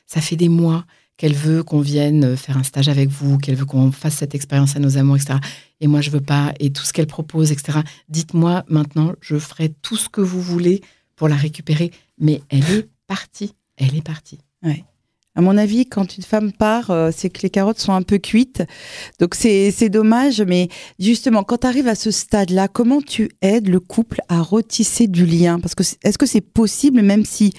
Ça 0.06 0.20
fait 0.20 0.36
des 0.36 0.48
mois 0.48 0.84
qu'elle 1.20 1.34
veut 1.34 1.62
qu'on 1.62 1.80
vienne 1.80 2.34
faire 2.36 2.56
un 2.56 2.62
stage 2.62 2.88
avec 2.88 3.10
vous, 3.10 3.36
qu'elle 3.36 3.54
veut 3.54 3.66
qu'on 3.66 3.92
fasse 3.92 4.14
cette 4.14 4.34
expérience 4.34 4.74
à 4.74 4.78
nos 4.78 4.96
amours, 4.96 5.16
etc 5.16 5.38
et 5.80 5.86
moi 5.86 6.00
je 6.00 6.10
veux 6.10 6.20
pas, 6.20 6.52
et 6.60 6.70
tout 6.70 6.84
ce 6.84 6.92
qu'elle 6.92 7.06
propose, 7.06 7.52
etc. 7.52 7.80
Dites-moi 8.08 8.64
maintenant, 8.68 9.12
je 9.20 9.38
ferai 9.38 9.70
tout 9.82 9.96
ce 9.96 10.08
que 10.08 10.20
vous 10.20 10.40
voulez 10.40 10.82
pour 11.16 11.28
la 11.28 11.36
récupérer, 11.36 11.90
mais 12.18 12.42
elle 12.48 12.70
est 12.70 12.88
partie, 13.06 13.54
elle 13.76 13.96
est 13.96 14.04
partie. 14.04 14.38
À 15.36 15.42
mon 15.42 15.56
avis, 15.56 15.86
quand 15.86 16.16
une 16.16 16.24
femme 16.24 16.52
part, 16.52 16.90
euh, 16.90 17.10
c'est 17.16 17.30
que 17.30 17.40
les 17.42 17.50
carottes 17.50 17.78
sont 17.78 17.92
un 17.92 18.02
peu 18.02 18.18
cuites. 18.18 18.64
Donc 19.20 19.36
c'est 19.36 19.88
dommage, 19.88 20.42
mais 20.42 20.68
justement, 20.98 21.44
quand 21.44 21.58
tu 21.58 21.66
arrives 21.66 21.86
à 21.86 21.94
ce 21.94 22.10
stade-là, 22.10 22.68
comment 22.68 23.00
tu 23.00 23.30
aides 23.40 23.68
le 23.68 23.80
couple 23.80 24.20
à 24.28 24.42
retisser 24.42 25.06
du 25.06 25.24
lien? 25.24 25.60
Parce 25.60 25.74
que 25.74 25.84
est-ce 26.02 26.18
que 26.18 26.26
c'est 26.26 26.40
possible, 26.40 27.00
même 27.02 27.24
si, 27.24 27.52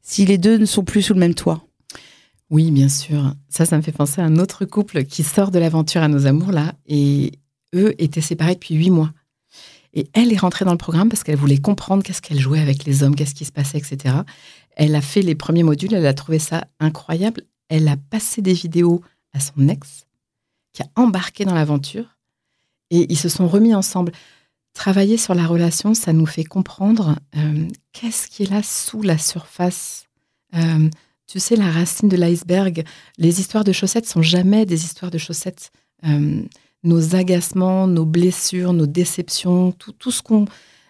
si 0.00 0.24
les 0.26 0.38
deux 0.38 0.58
ne 0.58 0.64
sont 0.64 0.84
plus 0.84 1.02
sous 1.02 1.12
le 1.12 1.20
même 1.20 1.34
toit? 1.34 1.67
Oui, 2.50 2.70
bien 2.70 2.88
sûr. 2.88 3.34
Ça, 3.48 3.66
ça 3.66 3.76
me 3.76 3.82
fait 3.82 3.92
penser 3.92 4.20
à 4.20 4.24
un 4.24 4.36
autre 4.36 4.64
couple 4.64 5.04
qui 5.04 5.22
sort 5.22 5.50
de 5.50 5.58
l'aventure 5.58 6.02
à 6.02 6.08
nos 6.08 6.26
amours 6.26 6.52
là, 6.52 6.74
et 6.86 7.32
eux 7.74 7.94
étaient 7.98 8.22
séparés 8.22 8.54
depuis 8.54 8.74
huit 8.74 8.90
mois. 8.90 9.12
Et 9.94 10.08
elle 10.12 10.32
est 10.32 10.38
rentrée 10.38 10.64
dans 10.64 10.72
le 10.72 10.78
programme 10.78 11.08
parce 11.08 11.24
qu'elle 11.24 11.36
voulait 11.36 11.58
comprendre 11.58 12.02
qu'est-ce 12.02 12.22
qu'elle 12.22 12.38
jouait 12.40 12.60
avec 12.60 12.84
les 12.84 13.02
hommes, 13.02 13.14
qu'est-ce 13.14 13.34
qui 13.34 13.44
se 13.44 13.52
passait, 13.52 13.78
etc. 13.78 14.16
Elle 14.76 14.94
a 14.94 15.00
fait 15.00 15.22
les 15.22 15.34
premiers 15.34 15.62
modules, 15.62 15.92
elle 15.94 16.06
a 16.06 16.14
trouvé 16.14 16.38
ça 16.38 16.66
incroyable. 16.78 17.42
Elle 17.68 17.88
a 17.88 17.96
passé 17.96 18.40
des 18.40 18.52
vidéos 18.52 19.02
à 19.32 19.40
son 19.40 19.68
ex, 19.68 20.06
qui 20.72 20.82
a 20.82 20.86
embarqué 20.96 21.44
dans 21.44 21.54
l'aventure, 21.54 22.16
et 22.90 23.06
ils 23.12 23.18
se 23.18 23.28
sont 23.28 23.48
remis 23.48 23.74
ensemble. 23.74 24.12
travailler 24.72 25.16
sur 25.16 25.34
la 25.34 25.46
relation, 25.46 25.92
ça 25.92 26.12
nous 26.12 26.26
fait 26.26 26.44
comprendre 26.44 27.18
qu'est-ce 27.92 28.28
qui 28.28 28.44
est 28.44 28.50
là 28.50 28.62
sous 28.62 29.02
la 29.02 29.18
surface. 29.18 30.06
Tu 31.28 31.38
sais, 31.38 31.54
la 31.54 31.70
racine 31.70 32.08
de 32.08 32.16
l'iceberg, 32.16 32.84
les 33.18 33.38
histoires 33.40 33.64
de 33.64 33.72
chaussettes 33.72 34.06
sont 34.06 34.22
jamais 34.22 34.66
des 34.66 34.84
histoires 34.84 35.10
de 35.10 35.18
chaussettes. 35.18 35.70
nos 36.84 37.14
agacements, 37.14 37.86
nos 37.86 38.06
blessures, 38.06 38.72
nos 38.72 38.86
déceptions, 38.86 39.72
tout, 39.72 39.92
tout 39.92 40.10
ce 40.10 40.22
qu'on 40.22 40.46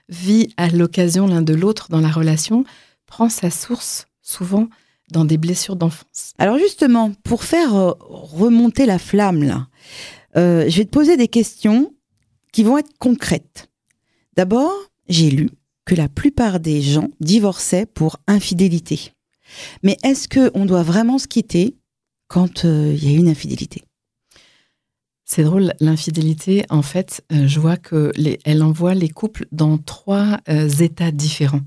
vit 0.08 0.52
à 0.56 0.68
l'occasion 0.68 1.26
l'un 1.26 1.42
de 1.42 1.54
l'autre 1.54 1.88
dans 1.90 2.00
la 2.00 2.10
relation 2.10 2.64
prend 3.06 3.28
sa 3.28 3.50
source 3.50 4.06
souvent 4.22 4.68
dans 5.10 5.24
des 5.24 5.38
blessures 5.38 5.76
d'enfance. 5.76 6.32
Alors 6.38 6.58
justement, 6.58 7.12
pour 7.24 7.44
faire 7.44 7.74
euh, 7.74 7.92
remonter 8.00 8.86
la 8.86 8.98
flamme 8.98 9.42
là, 9.42 9.68
euh, 10.36 10.68
je 10.68 10.78
vais 10.78 10.84
te 10.84 10.90
poser 10.90 11.16
des 11.16 11.28
questions 11.28 11.94
qui 12.52 12.62
vont 12.62 12.78
être 12.78 12.96
concrètes. 12.98 13.70
D'abord, 14.36 14.74
j'ai 15.08 15.30
lu 15.30 15.50
que 15.86 15.94
la 15.94 16.08
plupart 16.08 16.60
des 16.60 16.82
gens 16.82 17.08
divorçaient 17.20 17.86
pour 17.86 18.18
infidélité. 18.26 19.12
Mais 19.82 19.96
est-ce 20.02 20.28
que 20.28 20.50
on 20.54 20.66
doit 20.66 20.82
vraiment 20.82 21.18
se 21.18 21.26
quitter 21.26 21.76
quand 22.28 22.64
euh, 22.64 22.94
il 22.96 23.10
y 23.10 23.14
a 23.14 23.18
une 23.18 23.28
infidélité? 23.28 23.84
C'est 25.24 25.44
drôle, 25.44 25.74
l'infidélité, 25.80 26.64
en 26.70 26.80
fait, 26.80 27.22
je 27.30 27.60
vois 27.60 27.76
que 27.76 28.12
elle 28.46 28.62
envoie 28.62 28.94
les 28.94 29.10
couples 29.10 29.46
dans 29.52 29.76
trois 29.76 30.40
états 30.80 31.10
différents. 31.10 31.60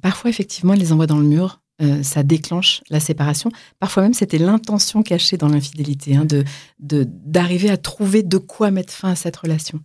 parfois, 0.00 0.30
effectivement, 0.30 0.74
elle 0.74 0.78
les 0.78 0.92
envoie 0.92 1.08
dans 1.08 1.18
le 1.18 1.26
mur, 1.26 1.60
euh, 1.82 2.02
ça 2.02 2.22
déclenche 2.22 2.82
la 2.90 3.00
séparation. 3.00 3.50
Parfois 3.78 4.02
même, 4.02 4.12
c'était 4.12 4.38
l'intention 4.38 5.02
cachée 5.02 5.38
dans 5.38 5.48
l'infidélité, 5.48 6.14
hein, 6.14 6.26
de 6.26 6.44
d'arriver 6.78 7.70
à 7.70 7.78
trouver 7.78 8.22
de 8.22 8.36
quoi 8.36 8.70
mettre 8.70 8.92
fin 8.92 9.10
à 9.10 9.14
cette 9.14 9.36
relation. 9.36 9.80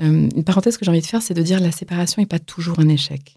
Euh, 0.00 0.28
une 0.34 0.44
parenthèse 0.44 0.76
que 0.76 0.84
j'ai 0.84 0.90
envie 0.90 1.00
de 1.00 1.06
faire, 1.06 1.22
c'est 1.22 1.34
de 1.34 1.42
dire 1.42 1.60
la 1.60 1.72
séparation 1.72 2.20
n'est 2.20 2.26
pas 2.26 2.38
toujours 2.38 2.78
un 2.78 2.88
échec. 2.88 3.36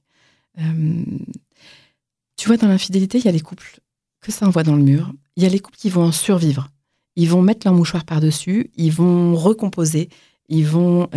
Euh, 2.38 2.44
tu 2.44 2.48
vois, 2.48 2.58
dans 2.58 2.68
l'infidélité, 2.68 3.18
il 3.18 3.26
y 3.26 3.28
a 3.28 3.32
les 3.32 3.42
couples 3.42 3.80
que 4.22 4.32
ça 4.32 4.48
envoie 4.48 4.64
dans 4.64 4.76
le 4.76 4.84
mur. 4.84 5.14
Il 5.36 5.44
y 5.44 5.46
a 5.46 5.50
les 5.50 5.60
couples 5.60 5.78
qui 5.78 5.90
vont 5.90 6.04
en 6.04 6.12
survivre. 6.12 6.70
Ils 7.16 7.30
vont 7.30 7.42
mettre 7.42 7.66
leur 7.66 7.74
mouchoir 7.74 8.06
par-dessus, 8.06 8.70
ils 8.76 8.92
vont 8.92 9.36
recomposer, 9.36 10.10
ils 10.50 10.66
vont 10.68 11.10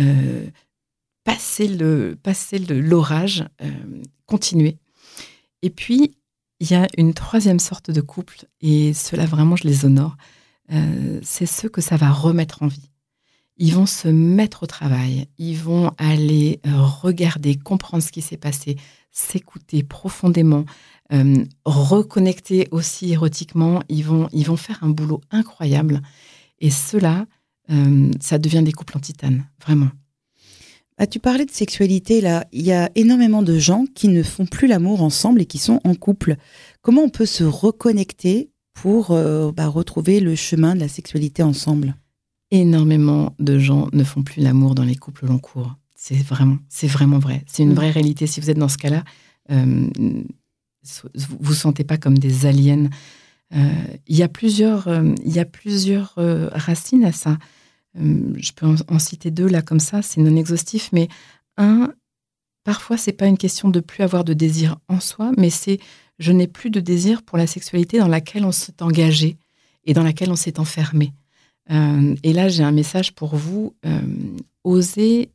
passer 1.23 1.67
le 1.67 2.17
passer 2.21 2.57
l'orage, 2.57 3.45
continuer. 4.25 4.77
Et 5.61 5.69
puis, 5.69 6.15
il 6.61 6.69
y 6.69 6.75
a 6.75 6.87
une 6.95 7.15
troisième 7.15 7.59
sorte 7.59 7.89
de 7.89 8.01
couple, 8.01 8.45
et 8.61 8.93
cela 8.93 9.25
vraiment, 9.25 9.55
je 9.55 9.67
les 9.67 9.83
honore. 9.83 10.15
Euh, 10.71 11.19
c'est 11.23 11.47
ceux 11.47 11.69
que 11.69 11.81
ça 11.81 11.97
va 11.97 12.11
remettre 12.11 12.61
en 12.61 12.67
vie. 12.67 12.91
Ils 13.57 13.73
vont 13.73 13.87
se 13.87 14.07
mettre 14.07 14.63
au 14.63 14.67
travail, 14.67 15.27
ils 15.39 15.57
vont 15.57 15.91
aller 15.97 16.59
euh, 16.67 16.81
regarder, 16.81 17.55
comprendre 17.55 18.03
ce 18.03 18.11
qui 18.11 18.21
s'est 18.21 18.37
passé, 18.37 18.77
s'écouter 19.11 19.81
profondément, 19.81 20.65
euh, 21.13 21.43
reconnecter 21.65 22.67
aussi 22.71 23.11
érotiquement. 23.11 23.81
Ils 23.89 24.05
vont, 24.05 24.27
ils 24.31 24.45
vont 24.45 24.57
faire 24.57 24.83
un 24.83 24.89
boulot 24.89 25.21
incroyable. 25.31 26.01
Et 26.59 26.69
cela, 26.69 27.25
ça 28.19 28.37
devient 28.37 28.63
des 28.63 28.73
couples 28.73 28.97
en 28.97 28.99
titane, 28.99 29.45
vraiment. 29.65 29.87
Ah, 31.01 31.07
tu 31.07 31.19
parlais 31.19 31.45
de 31.45 31.51
sexualité 31.51 32.21
là. 32.21 32.45
Il 32.51 32.61
y 32.61 32.71
a 32.71 32.91
énormément 32.93 33.41
de 33.41 33.57
gens 33.57 33.85
qui 33.95 34.07
ne 34.07 34.21
font 34.21 34.45
plus 34.45 34.67
l'amour 34.67 35.01
ensemble 35.01 35.41
et 35.41 35.47
qui 35.47 35.57
sont 35.57 35.81
en 35.83 35.95
couple. 35.95 36.35
Comment 36.83 37.01
on 37.01 37.09
peut 37.09 37.25
se 37.25 37.43
reconnecter 37.43 38.51
pour 38.75 39.09
euh, 39.09 39.51
bah, 39.51 39.67
retrouver 39.67 40.19
le 40.19 40.35
chemin 40.35 40.75
de 40.75 40.79
la 40.79 40.87
sexualité 40.87 41.41
ensemble? 41.41 41.95
Énormément 42.51 43.33
de 43.39 43.57
gens 43.57 43.87
ne 43.93 44.03
font 44.03 44.21
plus 44.21 44.43
l'amour 44.43 44.75
dans 44.75 44.83
les 44.83 44.95
couples 44.95 45.25
long 45.25 45.39
cours. 45.39 45.75
C'est 45.95 46.21
vraiment, 46.21 46.57
c'est 46.69 46.85
vraiment 46.85 47.17
vrai. 47.17 47.43
C'est 47.47 47.63
une 47.63 47.71
mm. 47.71 47.75
vraie 47.75 47.89
réalité. 47.89 48.27
Si 48.27 48.39
vous 48.39 48.51
êtes 48.51 48.59
dans 48.59 48.69
ce 48.69 48.77
cas-là, 48.77 49.03
euh, 49.49 49.89
vous 50.83 51.37
vous 51.39 51.53
sentez 51.53 51.83
pas 51.83 51.97
comme 51.97 52.17
des 52.17 52.45
aliens. 52.45 52.89
Euh, 53.53 53.57
il 54.07 54.15
y 54.15 54.23
a 54.23 54.27
plusieurs, 54.27 54.87
il 54.87 55.31
y 55.31 55.39
a 55.39 55.45
plusieurs 55.45 56.15
racines 56.17 57.05
à 57.05 57.11
ça. 57.11 57.37
Euh, 57.97 58.33
je 58.37 58.51
peux 58.53 58.65
en, 58.65 58.99
citer 58.99 59.31
deux 59.31 59.47
là 59.47 59.61
comme 59.61 59.79
ça, 59.79 60.01
c'est 60.01 60.21
non 60.21 60.35
exhaustif, 60.35 60.89
mais 60.93 61.07
un, 61.57 61.93
parfois 62.63 62.97
c'est 62.97 63.11
pas 63.11 63.27
une 63.27 63.37
question 63.37 63.69
de 63.69 63.79
plus 63.79 64.03
avoir 64.03 64.23
de 64.23 64.33
désir 64.33 64.77
en 64.87 64.99
soi, 64.99 65.31
mais 65.37 65.49
c'est 65.49 65.79
je 66.19 66.31
n'ai 66.31 66.47
plus 66.47 66.69
de 66.69 66.79
désir 66.79 67.23
pour 67.23 67.37
la 67.37 67.47
sexualité 67.47 67.99
dans 67.99 68.07
laquelle 68.07 68.45
on 68.45 68.51
s'est 68.51 68.81
engagé 68.81 69.37
et 69.85 69.93
dans 69.93 70.03
laquelle 70.03 70.31
on 70.31 70.35
s'est 70.35 70.59
enfermé. 70.59 71.13
Euh, 71.71 72.15
et 72.23 72.33
là, 72.33 72.47
j'ai 72.47 72.63
un 72.63 72.71
message 72.71 73.13
pour 73.13 73.35
vous. 73.35 73.73
Euh, 73.85 74.01
osez 74.63 75.29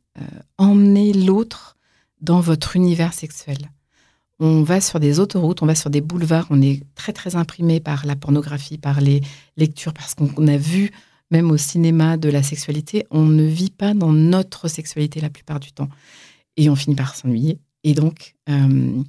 emmener 0.57 1.13
l'autre 1.13 1.77
dans 2.21 2.39
votre 2.39 2.75
univers 2.75 3.13
sexuel. 3.13 3.57
On 4.39 4.61
va 4.61 4.81
sur 4.81 4.99
des 4.99 5.19
autoroutes, 5.19 5.63
on 5.63 5.65
va 5.65 5.75
sur 5.75 5.89
des 5.89 6.01
boulevards, 6.01 6.47
on 6.51 6.61
est 6.61 6.83
très 6.95 7.13
très 7.13 7.35
imprimé 7.35 7.79
par 7.79 8.05
la 8.05 8.15
pornographie, 8.15 8.77
par 8.77 9.01
les 9.01 9.21
lectures, 9.57 9.93
parce 9.93 10.13
qu'on 10.13 10.47
a 10.47 10.57
vu 10.57 10.91
même 11.31 11.51
au 11.51 11.57
cinéma 11.57 12.17
de 12.17 12.29
la 12.29 12.43
sexualité, 12.43 13.05
on 13.11 13.25
ne 13.25 13.43
vit 13.43 13.71
pas 13.71 13.93
dans 13.93 14.13
notre 14.13 14.67
sexualité 14.67 15.19
la 15.19 15.29
plupart 15.29 15.59
du 15.59 15.71
temps. 15.71 15.89
Et 16.55 16.69
on 16.69 16.75
finit 16.75 16.95
par 16.95 17.15
s'ennuyer. 17.15 17.59
Et 17.83 17.93
donc, 17.93 18.35
euh, 18.49 19.01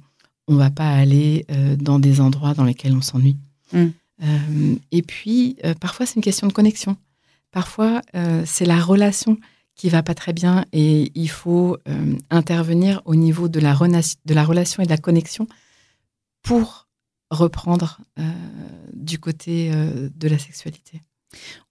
on 0.47 0.55
va 0.55 0.69
pas 0.69 0.89
aller 0.89 1.45
euh, 1.51 1.75
dans 1.75 1.99
des 1.99 2.21
endroits 2.21 2.53
dans 2.53 2.63
lesquels 2.63 2.93
on 2.93 3.01
s'ennuie. 3.01 3.37
Mm. 3.73 3.85
Euh, 4.21 4.75
et 4.91 5.01
puis, 5.01 5.57
parfois, 5.79 6.05
c'est 6.05 6.15
une 6.15 6.21
question 6.21 6.47
de 6.47 6.53
connexion. 6.53 6.97
Parfois, 7.51 8.01
c'est 8.45 8.65
la 8.65 8.79
relation 8.79 9.37
qui 9.79 9.87
va 9.87 10.03
pas 10.03 10.13
très 10.13 10.33
bien 10.33 10.65
et 10.73 11.09
il 11.15 11.29
faut 11.29 11.77
intervenir 12.29 13.01
au 13.05 13.15
niveau 13.15 13.47
de 13.47 13.61
la, 13.61 13.73
de 13.73 14.33
la 14.33 14.43
relation 14.43 14.83
et 14.83 14.85
de 14.85 14.91
la 14.91 14.97
connexion 14.97 15.47
pour 16.43 16.89
reprendre 17.29 18.01
du 18.91 19.19
côté 19.19 19.71
de 19.71 20.27
la 20.27 20.37
sexualité. 20.37 21.01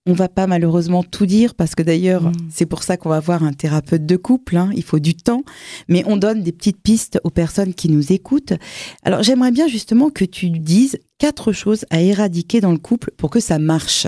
On 0.05 0.13
va 0.13 0.29
pas 0.29 0.47
malheureusement 0.47 1.03
tout 1.03 1.25
dire 1.25 1.53
parce 1.53 1.75
que 1.75 1.83
d'ailleurs, 1.83 2.23
mm. 2.23 2.33
c'est 2.49 2.65
pour 2.65 2.83
ça 2.83 2.97
qu'on 2.97 3.09
va 3.09 3.19
voir 3.19 3.43
un 3.43 3.53
thérapeute 3.53 4.05
de 4.05 4.15
couple. 4.15 4.57
Hein. 4.57 4.71
il 4.75 4.83
faut 4.83 4.99
du 4.99 5.15
temps, 5.15 5.43
mais 5.87 6.03
on 6.07 6.17
donne 6.17 6.41
des 6.41 6.51
petites 6.51 6.81
pistes 6.81 7.19
aux 7.23 7.29
personnes 7.29 7.73
qui 7.73 7.89
nous 7.89 8.11
écoutent. 8.11 8.53
Alors, 9.03 9.21
j'aimerais 9.21 9.51
bien 9.51 9.67
justement 9.67 10.09
que 10.09 10.25
tu 10.25 10.49
dises 10.49 10.97
quatre 11.17 11.51
choses 11.51 11.85
à 11.89 12.01
éradiquer 12.01 12.61
dans 12.61 12.71
le 12.71 12.77
couple 12.77 13.11
pour 13.17 13.29
que 13.29 13.39
ça 13.39 13.59
marche. 13.59 14.07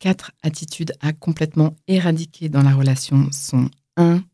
Quatre 0.00 0.32
attitudes 0.42 0.94
à 1.00 1.12
complètement 1.12 1.76
éradiquer 1.86 2.48
dans 2.48 2.62
la 2.62 2.74
relation 2.74 3.30
sont 3.30 3.70
un 3.96 4.24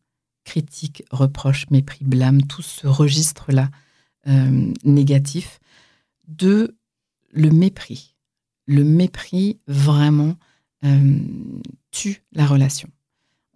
critique, 0.43 1.03
reproche, 1.11 1.69
mépris, 1.69 2.03
blâme, 2.03 2.41
tout 2.41 2.63
ce 2.63 2.87
registre-là 2.87 3.69
euh, 4.27 4.73
négatif. 4.83 5.59
Deux, 6.27 6.75
le 7.31 7.51
mépris 7.51 8.15
le 8.67 8.83
mépris 8.83 9.59
vraiment 9.65 10.35
euh, 10.83 11.19
tue 11.91 12.21
la 12.33 12.45
relation. 12.45 12.89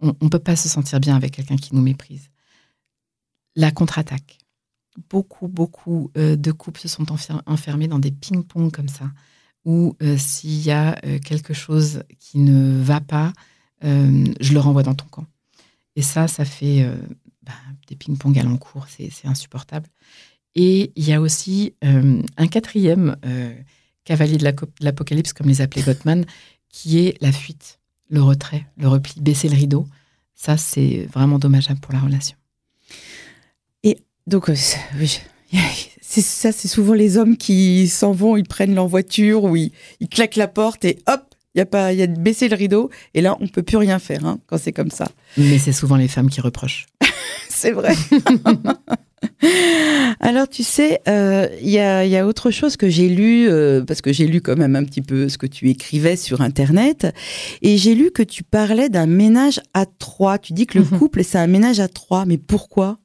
On 0.00 0.16
ne 0.20 0.28
peut 0.28 0.40
pas 0.40 0.56
se 0.56 0.68
sentir 0.68 0.98
bien 0.98 1.14
avec 1.14 1.32
quelqu'un 1.32 1.56
qui 1.56 1.76
nous 1.76 1.82
méprise. 1.82 2.30
La 3.54 3.70
contre-attaque. 3.70 4.38
Beaucoup, 5.08 5.46
beaucoup 5.46 6.10
euh, 6.16 6.34
de 6.34 6.50
couples 6.50 6.80
se 6.80 6.88
sont 6.88 7.06
enfermés 7.46 7.88
dans 7.88 8.00
des 8.00 8.10
ping-pong 8.10 8.72
comme 8.72 8.88
ça, 8.88 9.10
où 9.64 9.96
euh, 10.02 10.16
s'il 10.18 10.62
y 10.62 10.70
a 10.70 11.00
quelque 11.24 11.54
chose 11.54 12.02
qui 12.18 12.38
ne 12.38 12.80
va 12.82 13.00
pas, 13.00 13.32
je 13.82 14.52
le 14.52 14.60
renvoie 14.60 14.82
dans 14.82 14.94
ton 14.94 15.06
camp. 15.06 15.26
Et 15.96 16.02
ça, 16.02 16.28
ça 16.28 16.44
fait 16.44 16.88
bah, 17.42 17.52
des 17.88 17.96
ping-pong 17.96 18.38
à 18.38 18.42
l'encours, 18.42 18.86
c'est 18.88 19.10
insupportable. 19.26 19.88
Et 20.54 20.92
il 20.96 21.04
y 21.04 21.12
a 21.12 21.20
aussi 21.20 21.74
un 21.82 22.46
quatrième 22.46 23.16
cavalier 24.04 24.36
de 24.36 24.44
l'Apocalypse, 24.80 25.32
comme 25.32 25.48
les 25.48 25.60
appelait 25.60 25.82
Gottman, 25.82 26.24
qui 26.68 26.98
est 26.98 27.20
la 27.20 27.32
fuite, 27.32 27.80
le 28.08 28.22
retrait, 28.22 28.66
le 28.76 28.88
repli, 28.88 29.20
baisser 29.20 29.48
le 29.48 29.56
rideau. 29.56 29.86
Ça, 30.34 30.56
c'est 30.56 31.06
vraiment 31.12 31.38
dommageable 31.38 31.80
pour 31.80 31.92
la 31.92 32.00
relation. 32.00 32.36
Et 33.82 33.98
donc, 34.26 34.50
euh, 35.54 35.58
ça, 36.00 36.52
c'est 36.52 36.68
souvent 36.68 36.94
les 36.94 37.16
hommes 37.16 37.36
qui 37.36 37.88
s'en 37.88 38.12
vont, 38.12 38.36
ils 38.36 38.46
prennent 38.46 38.74
leur 38.74 38.88
voiture 38.88 39.44
ou 39.44 39.56
ils, 39.56 39.72
claquent 40.10 40.36
la 40.36 40.48
porte 40.48 40.84
et 40.84 40.98
hop, 41.06 41.22
il 41.54 41.58
y 41.58 41.62
a 41.62 41.66
pas, 41.66 41.92
il 41.92 41.98
y 41.98 42.02
a 42.02 42.06
de 42.06 42.18
baisser 42.18 42.48
le 42.48 42.56
rideau 42.56 42.90
et 43.14 43.20
là, 43.20 43.36
on 43.40 43.48
peut 43.48 43.62
plus 43.62 43.76
rien 43.76 43.98
faire 43.98 44.24
hein, 44.24 44.38
quand 44.46 44.58
c'est 44.58 44.72
comme 44.72 44.90
ça. 44.90 45.08
Mais 45.36 45.58
c'est 45.58 45.72
souvent 45.72 45.96
les 45.96 46.08
femmes 46.08 46.30
qui 46.30 46.40
reprochent. 46.40 46.86
c'est 47.48 47.72
vrai. 47.72 47.94
Alors, 50.20 50.48
tu 50.48 50.62
sais, 50.62 51.00
il 51.06 51.12
euh, 51.12 51.48
y, 51.60 52.16
a, 52.16 52.26
autre 52.26 52.50
chose 52.50 52.76
que 52.76 52.88
j'ai 52.88 53.08
lu, 53.08 53.48
euh, 53.48 53.84
parce 53.84 54.00
que 54.00 54.12
j'ai 54.12 54.26
lu 54.26 54.40
quand 54.40 54.56
même 54.56 54.76
un 54.76 54.84
petit 54.84 55.02
peu 55.02 55.28
ce 55.28 55.38
que 55.38 55.46
tu 55.46 55.68
écrivais 55.68 56.16
sur 56.16 56.40
Internet, 56.40 57.12
et 57.60 57.76
j'ai 57.76 57.94
lu 57.94 58.10
que 58.10 58.22
tu 58.22 58.44
parlais 58.44 58.88
d'un 58.88 59.06
ménage 59.06 59.60
à 59.74 59.86
trois. 59.86 60.38
Tu 60.38 60.52
dis 60.52 60.66
que 60.66 60.78
le 60.78 60.84
mhm. 60.84 60.98
couple, 60.98 61.24
c'est 61.24 61.38
un 61.38 61.46
ménage 61.46 61.80
à 61.80 61.88
trois, 61.88 62.24
mais 62.24 62.38
pourquoi? 62.38 62.98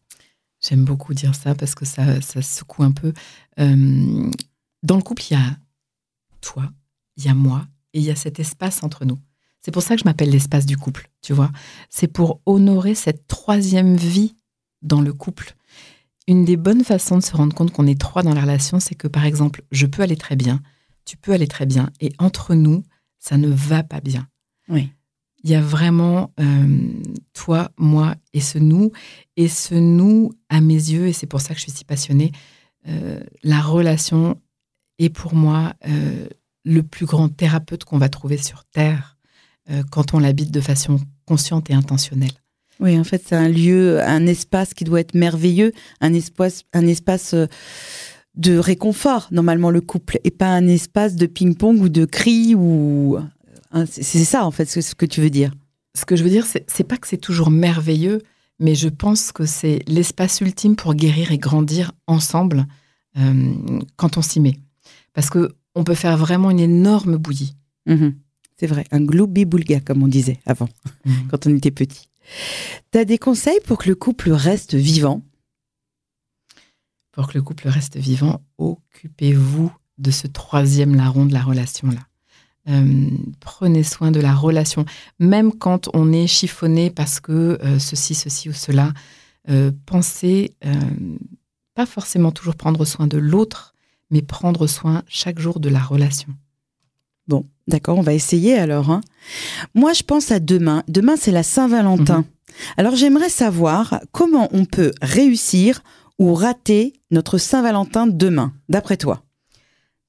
J'aime 0.67 0.83
beaucoup 0.83 1.13
dire 1.13 1.35
ça 1.35 1.55
parce 1.55 1.75
que 1.75 1.85
ça, 1.85 2.21
ça 2.21 2.41
secoue 2.41 2.83
un 2.83 2.91
peu. 2.91 3.13
Euh, 3.59 4.29
dans 4.83 4.97
le 4.97 5.01
couple, 5.01 5.23
il 5.29 5.33
y 5.33 5.37
a 5.37 5.57
toi, 6.41 6.71
il 7.15 7.25
y 7.25 7.29
a 7.29 7.33
moi, 7.33 7.67
et 7.93 7.99
il 7.99 8.05
y 8.05 8.11
a 8.11 8.15
cet 8.15 8.39
espace 8.39 8.83
entre 8.83 9.05
nous 9.05 9.17
C'est 9.61 9.71
pour 9.71 9.81
ça 9.81 9.95
que 9.95 10.01
je 10.01 10.05
m'appelle 10.05 10.29
l'espace 10.29 10.65
du 10.65 10.77
couple, 10.77 11.09
tu 11.21 11.33
vois. 11.33 11.51
C'est 11.89 12.07
pour 12.07 12.41
honorer 12.45 12.95
cette 12.95 13.27
troisième 13.27 13.95
vie 13.95 14.35
dans 14.81 15.01
le 15.01 15.13
couple. 15.13 15.55
Une 16.27 16.43
des 16.43 16.57
bonnes 16.57 16.83
façons 16.83 17.17
de 17.17 17.23
se 17.23 17.35
rendre 17.35 17.55
compte 17.55 17.71
qu'on 17.71 17.87
est 17.87 17.99
trois 17.99 18.23
dans 18.23 18.33
la 18.33 18.41
relation, 18.41 18.79
c'est 18.79 18.95
que 18.95 19.07
par 19.07 19.25
exemple, 19.25 19.63
je 19.71 19.85
peux 19.85 20.01
aller 20.01 20.17
très 20.17 20.35
bien, 20.35 20.61
tu 21.05 21.15
peux 21.15 21.31
aller 21.31 21.47
très 21.47 21.65
bien, 21.65 21.89
et 22.01 22.11
entre 22.19 22.53
nous, 22.53 22.83
ça 23.19 23.37
ne 23.37 23.47
va 23.47 23.83
pas 23.83 24.01
bien. 24.01 24.27
Oui. 24.67 24.91
Il 25.47 25.51
y 25.51 25.55
a 25.55 25.61
vraiment 25.61 26.33
euh, 26.41 26.67
toi, 27.31 27.71
moi 27.77 28.15
et 28.33 28.41
ce 28.41 28.57
nous. 28.57 28.91
Et 29.37 29.47
ce 29.47 29.75
nous, 29.75 30.33
à 30.49 30.59
mes 30.59 30.73
yeux, 30.73 31.07
et 31.07 31.13
c'est 31.13 31.25
pour 31.25 31.39
ça 31.39 31.53
que 31.53 31.59
je 31.61 31.61
suis 31.61 31.71
si 31.71 31.85
passionnée, 31.85 32.33
euh, 32.89 33.21
la 33.43 33.61
relation 33.61 34.41
est 34.99 35.07
pour 35.07 35.35
moi 35.35 35.73
euh, 35.87 36.27
le 36.65 36.83
plus 36.83 37.05
grand 37.05 37.29
thérapeute 37.29 37.85
qu'on 37.85 37.97
va 37.97 38.09
trouver 38.09 38.35
sur 38.35 38.65
Terre 38.65 39.15
quand 39.89 40.13
on 40.13 40.19
l'habite 40.19 40.51
de 40.51 40.61
façon 40.61 40.99
consciente 41.25 41.69
et 41.69 41.73
intentionnelle. 41.73 42.31
Oui, 42.81 42.99
en 42.99 43.03
fait, 43.05 43.23
c'est 43.25 43.35
un 43.35 43.49
lieu, 43.49 44.01
un 44.01 44.25
espace 44.25 44.73
qui 44.73 44.83
doit 44.83 44.99
être 44.99 45.13
merveilleux, 45.13 45.71
un 46.01 46.13
espace, 46.13 46.63
un 46.73 46.87
espace 46.87 47.35
de 48.35 48.57
réconfort, 48.57 49.27
normalement, 49.31 49.69
le 49.69 49.81
couple, 49.81 50.19
et 50.23 50.31
pas 50.31 50.47
un 50.47 50.67
espace 50.67 51.15
de 51.15 51.25
ping-pong 51.25 51.81
ou 51.81 51.89
de 51.89 52.03
cris 52.03 52.53
ou. 52.53 53.17
Hein, 53.77 53.85
c'est 53.87 54.25
ça, 54.25 54.45
en 54.45 54.51
fait, 54.51 54.65
ce 54.65 54.95
que 54.95 55.05
tu 55.05 55.21
veux 55.21 55.29
dire. 55.29 55.53
Ce 55.95 56.05
que 56.05 56.15
je 56.15 56.23
veux 56.23 56.29
dire, 56.29 56.45
c'est 56.45 56.83
pas 56.83 56.97
que 56.97 57.07
c'est 57.07 57.17
toujours 57.17 57.49
merveilleux, 57.49 58.21
mais 58.59 58.75
je 58.75 58.89
pense 58.89 59.31
que 59.31 59.45
c'est 59.45 59.83
l'espace 59.87 60.41
ultime 60.41 60.75
pour 60.75 60.95
guérir 60.95 61.31
et 61.31 61.37
grandir 61.37 61.91
ensemble 62.07 62.65
euh, 63.17 63.81
quand 63.95 64.17
on 64.17 64.21
s'y 64.21 64.39
met. 64.39 64.59
Parce 65.13 65.29
que 65.29 65.55
on 65.75 65.83
peut 65.83 65.95
faire 65.95 66.17
vraiment 66.17 66.49
une 66.49 66.59
énorme 66.59 67.17
bouillie. 67.17 67.55
Mhm. 67.85 68.15
c'est 68.59 68.67
vrai, 68.67 68.83
un 68.91 68.99
gloubi-boulga, 68.99 69.79
comme 69.79 70.03
on 70.03 70.07
disait 70.07 70.39
avant, 70.45 70.67
mhm. 71.05 71.27
quand 71.31 71.47
on 71.47 71.55
était 71.55 71.71
petit. 71.71 72.09
Tu 72.91 72.97
as 72.97 73.05
des 73.05 73.17
conseils 73.17 73.59
pour 73.65 73.77
que 73.77 73.87
le 73.87 73.95
couple 73.95 74.31
reste 74.31 74.75
vivant? 74.75 75.21
Pour 77.11 77.27
que 77.27 77.37
le 77.37 77.43
couple 77.43 77.69
reste 77.69 77.97
vivant, 77.97 78.41
occupez-vous 78.57 79.71
de 79.99 80.11
ce 80.11 80.27
troisième 80.27 80.95
larron 80.95 81.25
de 81.25 81.33
la 81.33 81.41
relation-là. 81.41 82.01
Euh, 82.69 83.09
prenez 83.39 83.83
soin 83.83 84.11
de 84.11 84.19
la 84.19 84.33
relation, 84.33 84.85
même 85.19 85.53
quand 85.53 85.89
on 85.93 86.11
est 86.11 86.27
chiffonné 86.27 86.89
parce 86.89 87.19
que 87.19 87.57
euh, 87.63 87.79
ceci, 87.79 88.13
ceci 88.13 88.49
ou 88.49 88.53
cela. 88.53 88.93
Euh, 89.49 89.71
pensez, 89.85 90.55
pas 91.73 91.85
forcément 91.85 92.31
toujours 92.31 92.55
prendre 92.55 92.83
soin 92.83 93.07
de 93.07 93.17
l'autre, 93.17 93.73
mais 94.11 94.21
prendre 94.21 94.67
soin 94.67 95.03
chaque 95.07 95.39
jour 95.39 95.59
de 95.59 95.69
la 95.69 95.79
relation. 95.79 96.33
Bon, 97.27 97.45
d'accord, 97.67 97.97
on 97.97 98.01
va 98.01 98.13
essayer 98.13 98.57
alors. 98.57 98.89
Hein. 98.89 99.01
Moi, 99.73 99.93
je 99.93 100.03
pense 100.03 100.31
à 100.31 100.39
demain. 100.39 100.83
Demain, 100.87 101.15
c'est 101.17 101.31
la 101.31 101.43
Saint-Valentin. 101.43 102.19
Mhm. 102.19 102.25
Alors, 102.77 102.95
j'aimerais 102.95 103.29
savoir 103.29 104.01
comment 104.11 104.49
on 104.51 104.65
peut 104.65 104.91
réussir 105.01 105.81
ou 106.19 106.33
rater 106.33 106.93
notre 107.11 107.37
Saint-Valentin 107.37 108.07
demain, 108.07 108.53
d'après 108.69 108.97
toi? 108.97 109.23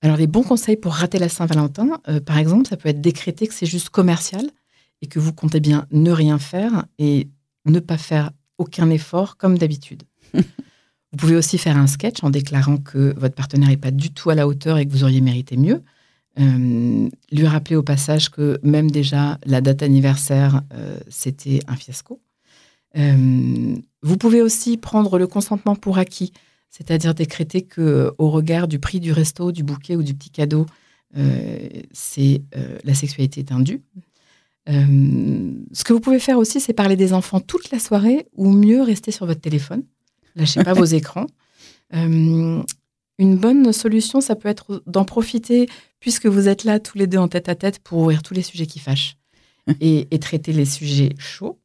Alors, 0.00 0.16
les 0.16 0.26
bons 0.26 0.42
conseils 0.42 0.76
pour 0.76 0.92
rater 0.92 1.18
la 1.18 1.28
Saint-Valentin, 1.28 2.00
euh, 2.08 2.20
par 2.20 2.38
exemple, 2.38 2.68
ça 2.68 2.76
peut 2.76 2.88
être 2.88 3.00
décréter 3.00 3.46
que 3.48 3.54
c'est 3.54 3.66
juste 3.66 3.90
commercial 3.90 4.48
et 5.02 5.06
que 5.06 5.18
vous 5.18 5.32
comptez 5.32 5.60
bien 5.60 5.86
ne 5.90 6.12
rien 6.12 6.38
faire 6.38 6.86
et 6.98 7.28
ne 7.66 7.80
pas 7.80 7.98
faire 7.98 8.30
aucun 8.58 8.90
effort 8.90 9.36
comme 9.36 9.58
d'habitude. 9.58 10.04
vous 10.34 11.16
pouvez 11.16 11.36
aussi 11.36 11.58
faire 11.58 11.76
un 11.76 11.86
sketch 11.86 12.22
en 12.22 12.30
déclarant 12.30 12.76
que 12.76 13.14
votre 13.18 13.34
partenaire 13.34 13.68
n'est 13.70 13.76
pas 13.76 13.90
du 13.90 14.10
tout 14.12 14.30
à 14.30 14.34
la 14.34 14.46
hauteur 14.46 14.78
et 14.78 14.86
que 14.86 14.92
vous 14.92 15.02
auriez 15.02 15.20
mérité 15.20 15.56
mieux. 15.56 15.82
Euh, 16.38 17.08
lui 17.32 17.46
rappeler 17.48 17.74
au 17.74 17.82
passage 17.82 18.28
que 18.28 18.60
même 18.62 18.92
déjà 18.92 19.38
la 19.44 19.60
date 19.60 19.82
anniversaire, 19.82 20.62
euh, 20.74 20.98
c'était 21.08 21.58
un 21.66 21.74
fiasco. 21.74 22.20
Vous 22.94 24.16
pouvez 24.16 24.42
aussi 24.42 24.76
prendre 24.76 25.18
le 25.18 25.28
consentement 25.28 25.76
pour 25.76 25.98
acquis, 25.98 26.32
c'est-à-dire 26.70 27.14
décréter 27.14 27.62
que, 27.62 28.12
au 28.18 28.30
regard 28.30 28.68
du 28.68 28.78
prix 28.78 29.00
du 29.00 29.12
resto, 29.12 29.52
du 29.52 29.62
bouquet 29.62 29.96
ou 29.96 30.02
du 30.02 30.14
petit 30.14 30.30
cadeau, 30.30 30.66
euh, 31.16 31.68
c'est 31.92 32.42
euh, 32.56 32.78
la 32.84 32.94
sexualité 32.94 33.40
est 33.40 33.62
dû. 33.62 33.82
ce 34.66 35.84
que 35.84 35.92
vous 35.92 36.00
pouvez 36.00 36.18
faire 36.18 36.38
aussi, 36.38 36.60
c'est 36.60 36.74
parler 36.74 36.96
des 36.96 37.12
enfants 37.12 37.40
toute 37.40 37.70
la 37.70 37.78
soirée 37.78 38.26
ou 38.34 38.52
mieux 38.52 38.82
rester 38.82 39.10
sur 39.10 39.26
votre 39.26 39.40
téléphone. 39.40 39.82
Lâchez 40.36 40.62
pas 40.62 40.74
vos 40.74 40.84
écrans. 40.84 41.26
une 41.92 42.64
bonne 43.18 43.72
solution, 43.72 44.20
ça 44.20 44.36
peut 44.36 44.48
être 44.48 44.82
d'en 44.86 45.04
profiter 45.04 45.68
puisque 46.00 46.26
vous 46.26 46.48
êtes 46.48 46.64
là 46.64 46.78
tous 46.78 46.98
les 46.98 47.06
deux 47.06 47.18
en 47.18 47.28
tête 47.28 47.48
à 47.48 47.54
tête 47.54 47.78
pour 47.80 48.00
ouvrir 48.00 48.22
tous 48.22 48.34
les 48.34 48.42
sujets 48.42 48.66
qui 48.66 48.78
fâchent 48.78 49.16
et 49.80 50.18
traiter 50.20 50.52
les 50.52 50.66
sujets 50.66 51.14
chauds. 51.18 51.58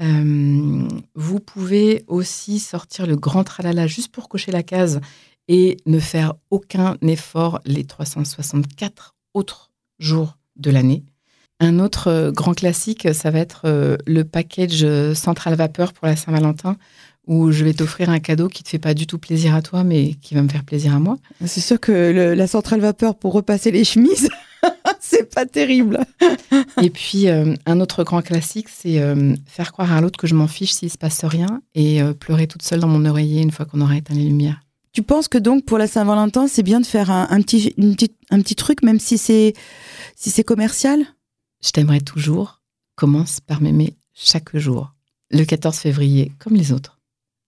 Euh, 0.00 0.88
vous 1.14 1.40
pouvez 1.40 2.04
aussi 2.06 2.58
sortir 2.58 3.06
le 3.06 3.16
grand 3.16 3.44
tralala 3.44 3.86
juste 3.86 4.12
pour 4.12 4.28
cocher 4.28 4.52
la 4.52 4.62
case 4.62 5.00
et 5.48 5.76
ne 5.86 5.98
faire 5.98 6.34
aucun 6.50 6.96
effort 7.02 7.60
les 7.64 7.84
364 7.84 9.16
autres 9.34 9.70
jours 9.98 10.38
de 10.56 10.70
l'année. 10.70 11.04
Un 11.60 11.80
autre 11.80 12.08
euh, 12.08 12.30
grand 12.30 12.54
classique, 12.54 13.08
ça 13.12 13.30
va 13.30 13.40
être 13.40 13.62
euh, 13.64 13.96
le 14.06 14.24
package 14.24 14.86
central 15.14 15.54
vapeur 15.54 15.92
pour 15.92 16.06
la 16.06 16.14
Saint-Valentin, 16.14 16.76
où 17.26 17.50
je 17.50 17.64
vais 17.64 17.74
t'offrir 17.74 18.08
un 18.10 18.20
cadeau 18.20 18.48
qui 18.48 18.62
te 18.62 18.68
fait 18.68 18.78
pas 18.78 18.94
du 18.94 19.06
tout 19.06 19.18
plaisir 19.18 19.54
à 19.54 19.62
toi, 19.62 19.84
mais 19.84 20.14
qui 20.14 20.34
va 20.34 20.42
me 20.42 20.48
faire 20.48 20.64
plaisir 20.64 20.94
à 20.94 20.98
moi. 20.98 21.18
C'est 21.44 21.60
sûr 21.60 21.80
que 21.80 22.34
la 22.34 22.46
centrale 22.46 22.80
vapeur 22.80 23.16
pour 23.16 23.32
repasser 23.32 23.70
les 23.70 23.84
chemises, 23.84 24.30
c'est 25.00 25.32
pas 25.34 25.46
terrible. 25.46 26.00
et 26.82 26.90
puis, 26.90 27.28
euh, 27.28 27.54
un 27.66 27.80
autre 27.80 28.04
grand 28.04 28.22
classique, 28.22 28.68
c'est 28.68 29.00
euh, 29.00 29.34
faire 29.46 29.72
croire 29.72 29.92
à 29.92 30.00
l'autre 30.00 30.18
que 30.18 30.26
je 30.26 30.34
m'en 30.34 30.48
fiche 30.48 30.72
s'il 30.72 30.90
se 30.90 30.98
passe 30.98 31.24
rien 31.24 31.62
et 31.74 32.02
euh, 32.02 32.12
pleurer 32.12 32.46
toute 32.46 32.62
seule 32.62 32.80
dans 32.80 32.88
mon 32.88 33.04
oreiller 33.04 33.42
une 33.42 33.50
fois 33.50 33.66
qu'on 33.66 33.80
aura 33.80 33.96
éteint 33.96 34.14
les 34.14 34.24
lumières. 34.24 34.60
Tu 34.92 35.02
penses 35.02 35.28
que 35.28 35.38
donc 35.38 35.64
pour 35.64 35.78
la 35.78 35.86
Saint-Valentin, 35.86 36.48
c'est 36.48 36.62
bien 36.62 36.80
de 36.80 36.86
faire 36.86 37.10
un, 37.10 37.40
petit, 37.42 37.74
un 38.30 38.40
petit 38.40 38.54
truc, 38.56 38.82
même 38.82 38.98
si 38.98 39.18
c'est 39.18 39.54
si 40.16 40.30
c'est 40.30 40.42
commercial? 40.42 41.04
Je 41.64 41.70
t'aimerais 41.70 42.00
toujours. 42.00 42.60
Commence 42.96 43.40
par 43.40 43.60
m'aimer 43.60 43.96
chaque 44.14 44.56
jour. 44.56 44.94
Le 45.30 45.44
14 45.44 45.76
février, 45.76 46.32
comme 46.40 46.56
les 46.56 46.72
autres. 46.72 46.98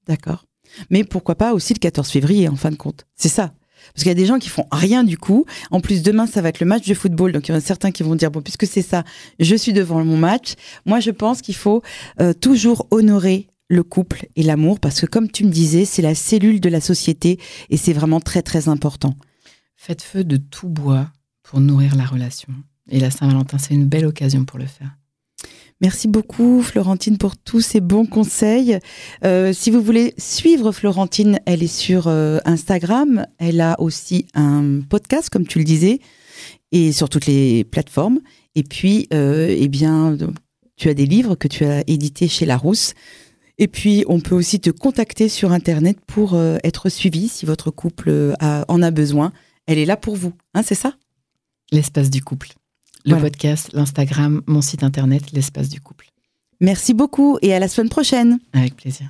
D'accord. 0.07 0.45
Mais 0.91 1.03
pourquoi 1.03 1.35
pas 1.35 1.55
aussi 1.55 1.75
le 1.75 1.81
14 1.81 2.09
février, 2.09 2.49
en 2.49 2.57
fin 2.57 2.71
de 2.71 2.77
compte? 2.77 3.07
C'est 3.17 3.29
ça. 3.29 3.53
Parce 3.95 4.03
qu'il 4.03 4.09
y 4.09 4.11
a 4.11 4.15
des 4.15 4.27
gens 4.27 4.39
qui 4.39 4.49
font 4.49 4.67
rien 4.71 5.05
du 5.05 5.19
coup. 5.19 5.45
En 5.71 5.81
plus, 5.81 6.03
demain, 6.03 6.27
ça 6.27 6.41
va 6.43 6.49
être 6.49 6.61
le 6.61 6.67
match 6.67 6.87
de 6.87 6.95
football. 6.95 7.33
Donc, 7.33 7.49
il 7.49 7.53
y 7.53 7.55
en 7.55 7.59
a 7.59 7.61
certains 7.61 7.91
qui 7.91 8.03
vont 8.03 8.15
dire, 8.15 8.31
bon, 8.31 8.41
puisque 8.43 8.67
c'est 8.67 8.83
ça, 8.83 9.05
je 9.39 9.55
suis 9.57 9.73
devant 9.73 10.05
mon 10.05 10.17
match. 10.17 10.55
Moi, 10.87 11.01
je 11.01 11.11
pense 11.11 11.43
qu'il 11.43 11.57
faut 11.57 11.83
euh, 12.21 12.33
toujours 12.33 12.87
honorer 12.91 13.49
le 13.69 13.83
couple 13.85 14.27
et 14.35 14.43
l'amour, 14.43 14.81
parce 14.81 15.01
que 15.01 15.07
comme 15.07 15.31
tu 15.31 15.45
me 15.45 15.51
disais, 15.51 15.85
c'est 15.85 16.03
la 16.03 16.17
cellule 16.17 16.61
de 16.61 16.69
la 16.69 16.81
société 16.81 17.39
et 17.71 17.77
c'est 17.77 17.93
vraiment 17.93 18.21
très, 18.21 18.43
très 18.43 18.69
important. 18.69 19.15
Faites 19.77 20.03
feu 20.03 20.25
de 20.25 20.37
tout 20.37 20.69
bois 20.69 21.09
pour 21.45 21.61
nourrir 21.61 21.95
la 21.95 22.05
relation. 22.05 22.53
Et 22.89 22.99
la 22.99 23.11
Saint-Valentin, 23.13 23.59
c'est 23.59 23.75
une 23.75 23.87
belle 23.87 24.07
occasion 24.07 24.45
pour 24.45 24.59
le 24.59 24.67
faire. 24.67 24.91
Merci 25.83 26.09
beaucoup 26.09 26.61
Florentine 26.61 27.17
pour 27.17 27.39
tous 27.39 27.63
ces 27.63 27.81
bons 27.81 28.05
conseils. 28.05 28.79
Euh, 29.25 29.55
si 29.55 29.71
vous 29.71 29.81
voulez 29.81 30.13
suivre 30.19 30.73
Florentine, 30.73 31.41
elle 31.47 31.63
est 31.63 31.75
sur 31.75 32.07
euh, 32.07 32.39
Instagram. 32.45 33.27
Elle 33.39 33.63
a 33.63 33.81
aussi 33.81 34.27
un 34.35 34.81
podcast, 34.81 35.31
comme 35.31 35.47
tu 35.47 35.59
le 35.59 35.65
disais, 35.65 36.01
et 36.71 36.93
sur 36.93 37.09
toutes 37.09 37.25
les 37.25 37.65
plateformes. 37.65 38.21
Et 38.57 38.63
puis, 38.63 39.09
euh, 39.15 39.57
eh 39.59 39.69
bien, 39.69 40.19
tu 40.77 40.91
as 40.91 40.95
des 40.95 41.07
livres 41.07 41.35
que 41.35 41.49
tu 41.49 41.65
as 41.65 41.83
édités 41.87 42.29
chez 42.29 42.45
Larousse. 42.45 42.93
Et 43.57 43.67
puis, 43.67 44.05
on 44.07 44.21
peut 44.21 44.35
aussi 44.35 44.61
te 44.61 44.69
contacter 44.69 45.31
sur 45.31 45.51
Internet 45.51 45.97
pour 46.07 46.39
être 46.63 46.91
suivi 46.91 47.29
si 47.29 47.47
votre 47.47 47.71
couple 47.71 48.35
en 48.41 48.83
a 48.83 48.91
besoin. 48.91 49.33
Elle 49.67 49.79
est 49.79 49.87
là 49.87 49.99
pour 49.99 50.17
vous, 50.17 50.33
hein, 50.55 50.63
c'est 50.63 50.75
ça? 50.75 50.95
L'espace 51.71 52.09
du 52.09 52.23
couple 52.23 52.49
le 53.05 53.17
podcast, 53.17 53.71
l'Instagram, 53.73 54.43
mon 54.47 54.61
site 54.61 54.83
internet, 54.83 55.33
l'espace 55.33 55.69
du 55.69 55.81
couple. 55.81 56.07
Merci 56.61 56.93
beaucoup 56.93 57.39
et 57.41 57.55
à 57.55 57.59
la 57.59 57.69
semaine 57.69 57.89
prochaine. 57.89 58.39
Avec 58.53 58.77
plaisir. 58.77 59.09